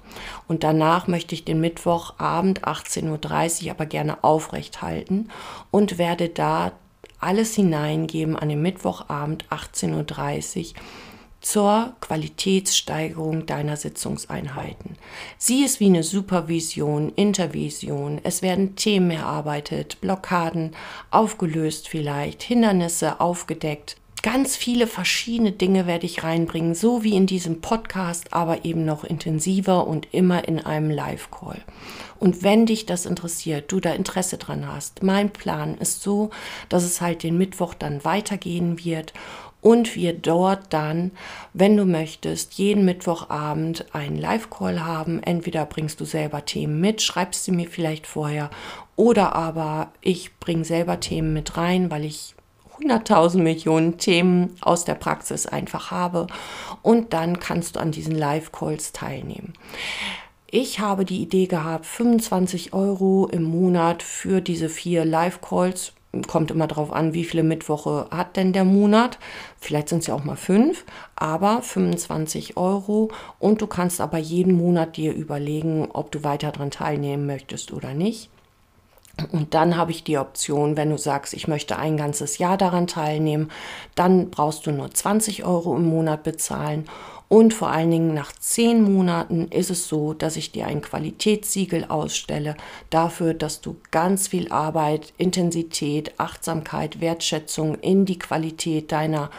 Und 0.48 0.64
danach 0.64 1.06
möchte 1.06 1.36
ich 1.36 1.44
den 1.44 1.60
Mittwochabend 1.60 2.64
18.30 2.64 3.64
Uhr 3.64 3.70
aber 3.70 3.86
gerne 3.86 4.24
aufrecht 4.24 4.82
halten 4.82 5.28
und 5.70 5.98
werde 5.98 6.28
da 6.28 6.72
alles 7.20 7.54
hineingeben 7.54 8.36
an 8.36 8.48
den 8.48 8.60
Mittwochabend 8.60 9.44
18.30 9.50 10.74
Uhr 10.74 10.74
zur 11.40 11.94
Qualitätssteigerung 12.00 13.46
deiner 13.46 13.76
Sitzungseinheiten. 13.76 14.96
Sieh 15.38 15.64
es 15.64 15.80
wie 15.80 15.86
eine 15.86 16.02
Supervision, 16.02 17.12
Intervision. 17.14 18.20
Es 18.22 18.42
werden 18.42 18.76
Themen 18.76 19.10
erarbeitet, 19.10 20.00
Blockaden 20.00 20.74
aufgelöst 21.10 21.88
vielleicht, 21.88 22.42
Hindernisse 22.42 23.20
aufgedeckt. 23.20 23.96
Ganz 24.22 24.56
viele 24.56 24.88
verschiedene 24.88 25.52
Dinge 25.52 25.86
werde 25.86 26.06
ich 26.06 26.24
reinbringen, 26.24 26.74
so 26.74 27.04
wie 27.04 27.14
in 27.14 27.26
diesem 27.26 27.60
Podcast, 27.60 28.32
aber 28.32 28.64
eben 28.64 28.84
noch 28.84 29.04
intensiver 29.04 29.86
und 29.86 30.12
immer 30.12 30.48
in 30.48 30.58
einem 30.58 30.90
Live-Call. 30.90 31.62
Und 32.18 32.42
wenn 32.42 32.66
dich 32.66 32.86
das 32.86 33.06
interessiert, 33.06 33.70
du 33.70 33.78
da 33.78 33.92
Interesse 33.92 34.38
dran 34.38 34.66
hast, 34.66 35.02
mein 35.02 35.30
Plan 35.30 35.76
ist 35.78 36.02
so, 36.02 36.30
dass 36.68 36.82
es 36.82 37.00
halt 37.00 37.22
den 37.22 37.38
Mittwoch 37.38 37.74
dann 37.74 38.04
weitergehen 38.04 38.84
wird 38.84 39.12
und 39.66 39.96
wir 39.96 40.12
dort 40.12 40.72
dann, 40.72 41.10
wenn 41.52 41.76
du 41.76 41.86
möchtest, 41.86 42.54
jeden 42.54 42.84
Mittwochabend 42.84 43.86
einen 43.92 44.16
Live-Call 44.16 44.84
haben. 44.84 45.20
Entweder 45.24 45.66
bringst 45.66 45.98
du 45.98 46.04
selber 46.04 46.44
Themen 46.44 46.80
mit, 46.80 47.02
schreibst 47.02 47.42
sie 47.42 47.50
mir 47.50 47.66
vielleicht 47.68 48.06
vorher 48.06 48.50
Oder 48.94 49.34
aber 49.34 49.90
ich 50.02 50.38
bringe 50.38 50.64
selber 50.64 51.00
Themen 51.00 51.32
mit 51.32 51.56
rein, 51.56 51.90
weil 51.90 52.04
ich 52.04 52.36
100.000 52.80 53.38
Millionen 53.38 53.98
Themen 53.98 54.54
aus 54.60 54.84
der 54.84 54.94
Praxis 54.94 55.46
einfach 55.46 55.90
habe. 55.90 56.28
Und 56.82 57.12
dann 57.12 57.40
kannst 57.40 57.74
du 57.74 57.80
an 57.80 57.90
diesen 57.90 58.14
Live-Calls 58.14 58.92
teilnehmen. 58.92 59.54
Ich 60.48 60.78
habe 60.78 61.04
die 61.04 61.20
Idee 61.22 61.46
gehabt, 61.46 61.86
25 61.86 62.72
Euro 62.72 63.28
im 63.32 63.42
Monat 63.42 64.04
für 64.04 64.40
diese 64.40 64.68
vier 64.68 65.04
Live-Calls. 65.04 65.92
Kommt 66.22 66.50
immer 66.50 66.66
darauf 66.66 66.92
an, 66.92 67.14
wie 67.14 67.24
viele 67.24 67.42
Mittwoche 67.42 68.06
hat 68.10 68.36
denn 68.36 68.52
der 68.52 68.64
Monat. 68.64 69.18
Vielleicht 69.58 69.88
sind 69.88 70.00
es 70.00 70.06
ja 70.06 70.14
auch 70.14 70.24
mal 70.24 70.36
fünf, 70.36 70.84
aber 71.14 71.62
25 71.62 72.56
Euro. 72.56 73.10
Und 73.38 73.60
du 73.60 73.66
kannst 73.66 74.00
aber 74.00 74.18
jeden 74.18 74.56
Monat 74.56 74.96
dir 74.96 75.12
überlegen, 75.14 75.88
ob 75.92 76.10
du 76.12 76.24
weiter 76.24 76.52
daran 76.52 76.70
teilnehmen 76.70 77.26
möchtest 77.26 77.72
oder 77.72 77.94
nicht. 77.94 78.30
Und 79.32 79.54
dann 79.54 79.76
habe 79.76 79.92
ich 79.92 80.04
die 80.04 80.18
Option, 80.18 80.76
wenn 80.76 80.90
du 80.90 80.98
sagst, 80.98 81.32
ich 81.32 81.48
möchte 81.48 81.78
ein 81.78 81.96
ganzes 81.96 82.36
Jahr 82.36 82.58
daran 82.58 82.86
teilnehmen, 82.86 83.50
dann 83.94 84.30
brauchst 84.30 84.66
du 84.66 84.72
nur 84.72 84.90
20 84.90 85.44
Euro 85.44 85.74
im 85.74 85.86
Monat 85.86 86.22
bezahlen. 86.22 86.86
Und 87.28 87.54
vor 87.54 87.70
allen 87.70 87.90
Dingen 87.90 88.14
nach 88.14 88.32
zehn 88.32 88.82
Monaten 88.82 89.48
ist 89.48 89.70
es 89.70 89.88
so, 89.88 90.14
dass 90.14 90.36
ich 90.36 90.52
dir 90.52 90.66
ein 90.66 90.80
Qualitätssiegel 90.80 91.84
ausstelle 91.86 92.56
dafür, 92.88 93.34
dass 93.34 93.60
du 93.60 93.76
ganz 93.90 94.28
viel 94.28 94.52
Arbeit, 94.52 95.12
Intensität, 95.18 96.20
Achtsamkeit, 96.20 97.00
Wertschätzung 97.00 97.74
in 97.80 98.04
die 98.04 98.18
Qualität 98.18 98.92
deiner 98.92 99.30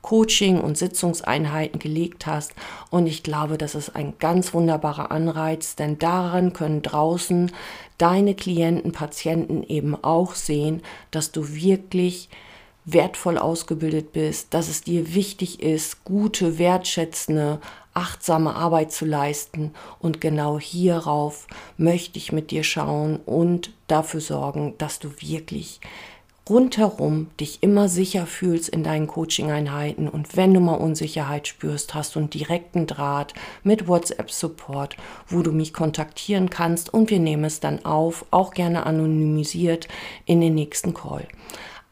Coaching- 0.00 0.60
und 0.60 0.76
Sitzungseinheiten 0.76 1.78
gelegt 1.78 2.26
hast. 2.26 2.52
Und 2.90 3.06
ich 3.06 3.22
glaube, 3.22 3.56
das 3.56 3.74
ist 3.74 3.96
ein 3.96 4.14
ganz 4.18 4.52
wunderbarer 4.52 5.10
Anreiz, 5.10 5.76
denn 5.76 5.98
daran 5.98 6.52
können 6.52 6.82
draußen 6.82 7.52
deine 7.96 8.34
Klienten, 8.34 8.92
Patienten 8.92 9.62
eben 9.62 9.96
auch 10.02 10.34
sehen, 10.34 10.82
dass 11.10 11.32
du 11.32 11.54
wirklich 11.54 12.28
wertvoll 12.84 13.38
ausgebildet 13.38 14.12
bist, 14.12 14.52
dass 14.52 14.68
es 14.68 14.82
dir 14.82 15.14
wichtig 15.14 15.62
ist, 15.62 16.04
gute, 16.04 16.58
wertschätzende, 16.58 17.60
achtsame 17.94 18.54
Arbeit 18.54 18.92
zu 18.92 19.04
leisten. 19.04 19.72
Und 19.98 20.20
genau 20.20 20.58
hierauf 20.58 21.46
möchte 21.76 22.18
ich 22.18 22.32
mit 22.32 22.50
dir 22.50 22.64
schauen 22.64 23.20
und 23.24 23.72
dafür 23.86 24.20
sorgen, 24.20 24.74
dass 24.78 24.98
du 24.98 25.10
wirklich 25.20 25.80
rundherum 26.48 27.28
dich 27.40 27.62
immer 27.62 27.88
sicher 27.88 28.26
fühlst 28.26 28.68
in 28.68 28.84
deinen 28.84 29.06
Coaching-Einheiten 29.06 30.08
und 30.08 30.36
wenn 30.36 30.52
du 30.52 30.60
mal 30.60 30.74
Unsicherheit 30.74 31.48
spürst, 31.48 31.94
hast 31.94 32.14
du 32.14 32.18
einen 32.18 32.28
direkten 32.28 32.86
Draht 32.86 33.32
mit 33.62 33.88
WhatsApp-Support, 33.88 34.96
wo 35.26 35.40
du 35.40 35.52
mich 35.52 35.72
kontaktieren 35.72 36.50
kannst 36.50 36.92
und 36.92 37.08
wir 37.08 37.18
nehmen 37.18 37.44
es 37.44 37.60
dann 37.60 37.86
auf, 37.86 38.26
auch 38.30 38.52
gerne 38.52 38.84
anonymisiert 38.84 39.88
in 40.26 40.42
den 40.42 40.54
nächsten 40.54 40.92
Call. 40.92 41.26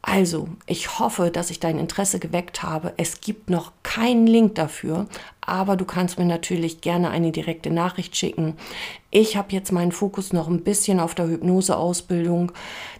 Also, 0.04 0.48
ich 0.66 0.98
hoffe, 0.98 1.30
dass 1.30 1.50
ich 1.50 1.60
dein 1.60 1.78
Interesse 1.78 2.18
geweckt 2.18 2.64
habe. 2.64 2.92
Es 2.96 3.20
gibt 3.20 3.48
noch 3.48 3.70
keinen 3.84 4.26
Link 4.26 4.56
dafür, 4.56 5.06
aber 5.40 5.76
du 5.76 5.84
kannst 5.84 6.18
mir 6.18 6.24
natürlich 6.24 6.80
gerne 6.80 7.10
eine 7.10 7.30
direkte 7.30 7.70
Nachricht 7.70 8.16
schicken. 8.16 8.56
Ich 9.12 9.36
habe 9.36 9.52
jetzt 9.52 9.70
meinen 9.70 9.92
Fokus 9.92 10.32
noch 10.32 10.48
ein 10.48 10.64
bisschen 10.64 10.98
auf 10.98 11.14
der 11.14 11.28
Hypnoseausbildung. 11.28 12.50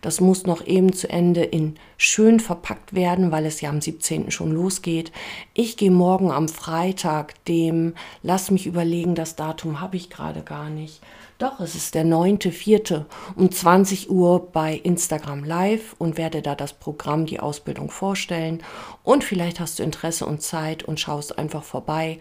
Das 0.00 0.20
muss 0.20 0.46
noch 0.46 0.64
eben 0.64 0.92
zu 0.92 1.10
Ende 1.10 1.42
in 1.42 1.74
schön 1.96 2.38
verpackt 2.38 2.94
werden, 2.94 3.32
weil 3.32 3.46
es 3.46 3.60
ja 3.60 3.70
am 3.70 3.80
17. 3.80 4.30
schon 4.30 4.52
losgeht. 4.52 5.10
Ich 5.54 5.76
gehe 5.76 5.90
morgen 5.90 6.30
am 6.30 6.48
Freitag 6.48 7.44
dem, 7.46 7.94
lass 8.22 8.52
mich 8.52 8.64
überlegen, 8.66 9.16
das 9.16 9.34
Datum 9.34 9.80
habe 9.80 9.96
ich 9.96 10.08
gerade 10.08 10.42
gar 10.42 10.70
nicht 10.70 11.00
doch, 11.42 11.58
es 11.58 11.74
ist 11.74 11.96
der 11.96 12.04
9.4. 12.04 13.04
um 13.34 13.50
20 13.50 14.10
Uhr 14.10 14.52
bei 14.52 14.74
Instagram 14.76 15.42
Live 15.42 15.96
und 15.98 16.16
werde 16.16 16.40
da 16.40 16.54
das 16.54 16.72
Programm, 16.72 17.26
die 17.26 17.40
Ausbildung 17.40 17.90
vorstellen. 17.90 18.62
Und 19.02 19.24
vielleicht 19.24 19.58
hast 19.58 19.78
du 19.78 19.82
Interesse 19.82 20.24
und 20.24 20.40
Zeit 20.40 20.84
und 20.84 21.00
schaust 21.00 21.38
einfach 21.38 21.64
vorbei. 21.64 22.18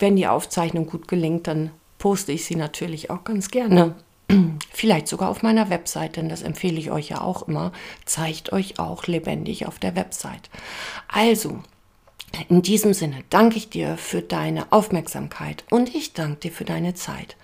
Wenn 0.00 0.16
die 0.16 0.26
Aufzeichnung 0.26 0.86
gut 0.86 1.06
gelingt, 1.06 1.46
dann 1.46 1.70
poste 1.98 2.32
ich 2.32 2.44
sie 2.44 2.56
natürlich 2.56 3.08
auch 3.08 3.22
ganz 3.22 3.50
gerne. 3.50 3.94
Vielleicht 4.72 5.06
sogar 5.06 5.30
auf 5.30 5.44
meiner 5.44 5.70
Website, 5.70 6.16
denn 6.16 6.28
das 6.28 6.42
empfehle 6.42 6.78
ich 6.78 6.90
euch 6.90 7.10
ja 7.10 7.20
auch 7.20 7.46
immer. 7.46 7.70
Zeigt 8.04 8.52
euch 8.52 8.80
auch 8.80 9.06
lebendig 9.06 9.66
auf 9.66 9.78
der 9.78 9.94
Website. 9.94 10.50
Also, 11.06 11.60
in 12.48 12.62
diesem 12.62 12.94
Sinne 12.94 13.22
danke 13.30 13.56
ich 13.58 13.70
dir 13.70 13.96
für 13.96 14.22
deine 14.22 14.72
Aufmerksamkeit 14.72 15.64
und 15.70 15.94
ich 15.94 16.14
danke 16.14 16.40
dir 16.40 16.50
für 16.50 16.64
deine 16.64 16.94
Zeit. 16.94 17.36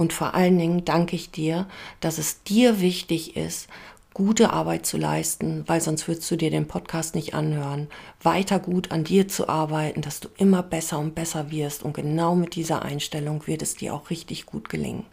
Und 0.00 0.14
vor 0.14 0.34
allen 0.34 0.56
Dingen 0.56 0.86
danke 0.86 1.14
ich 1.14 1.30
dir, 1.30 1.66
dass 2.00 2.16
es 2.16 2.42
dir 2.42 2.80
wichtig 2.80 3.36
ist, 3.36 3.68
gute 4.12 4.52
Arbeit 4.52 4.86
zu 4.86 4.96
leisten, 4.96 5.62
weil 5.66 5.80
sonst 5.80 6.08
würdest 6.08 6.30
du 6.30 6.36
dir 6.36 6.50
den 6.50 6.66
Podcast 6.66 7.14
nicht 7.14 7.34
anhören, 7.34 7.88
weiter 8.22 8.58
gut 8.58 8.90
an 8.90 9.04
dir 9.04 9.28
zu 9.28 9.48
arbeiten, 9.48 10.00
dass 10.02 10.20
du 10.20 10.28
immer 10.36 10.62
besser 10.62 10.98
und 10.98 11.14
besser 11.14 11.50
wirst 11.50 11.84
und 11.84 11.94
genau 11.94 12.34
mit 12.34 12.56
dieser 12.56 12.82
Einstellung 12.82 13.46
wird 13.46 13.62
es 13.62 13.76
dir 13.76 13.94
auch 13.94 14.10
richtig 14.10 14.46
gut 14.46 14.68
gelingen. 14.68 15.04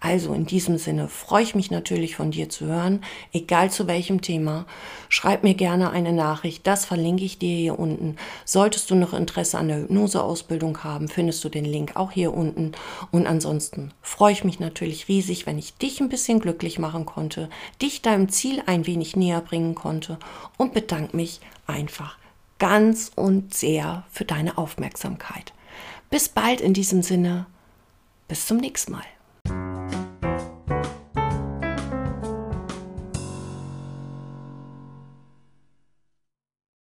Also 0.00 0.34
in 0.34 0.46
diesem 0.46 0.78
Sinne 0.78 1.08
freue 1.08 1.44
ich 1.44 1.54
mich 1.54 1.70
natürlich 1.70 2.16
von 2.16 2.32
dir 2.32 2.48
zu 2.48 2.66
hören, 2.66 3.02
egal 3.32 3.70
zu 3.70 3.86
welchem 3.86 4.20
Thema. 4.20 4.66
Schreib 5.08 5.44
mir 5.44 5.54
gerne 5.54 5.90
eine 5.90 6.12
Nachricht, 6.12 6.66
das 6.66 6.84
verlinke 6.84 7.24
ich 7.24 7.38
dir 7.38 7.56
hier 7.56 7.78
unten. 7.78 8.16
Solltest 8.44 8.90
du 8.90 8.96
noch 8.96 9.14
Interesse 9.14 9.58
an 9.58 9.68
der 9.68 9.78
Hypnoseausbildung 9.78 10.82
haben, 10.82 11.08
findest 11.08 11.44
du 11.44 11.48
den 11.48 11.64
Link 11.64 11.92
auch 11.94 12.10
hier 12.10 12.34
unten. 12.34 12.72
Und 13.12 13.26
ansonsten 13.26 13.92
freue 14.02 14.32
ich 14.32 14.42
mich 14.42 14.58
natürlich 14.58 15.06
riesig, 15.06 15.46
wenn 15.46 15.58
ich 15.58 15.76
dich 15.76 16.00
ein 16.00 16.08
bisschen 16.08 16.40
glücklich 16.40 16.80
machen 16.80 17.06
konnte, 17.06 17.48
dich 17.80 18.02
deinem 18.02 18.28
Ziel 18.42 18.60
ein 18.66 18.88
wenig 18.88 19.14
näher 19.14 19.40
bringen 19.40 19.76
konnte 19.76 20.18
und 20.58 20.74
bedanke 20.74 21.14
mich 21.16 21.40
einfach 21.68 22.18
ganz 22.58 23.12
und 23.14 23.54
sehr 23.54 24.02
für 24.10 24.24
deine 24.24 24.58
Aufmerksamkeit. 24.58 25.52
Bis 26.10 26.28
bald 26.28 26.60
in 26.60 26.74
diesem 26.74 27.02
Sinne. 27.02 27.46
Bis 28.26 28.46
zum 28.46 28.56
nächsten 28.56 28.90
Mal. 28.90 29.04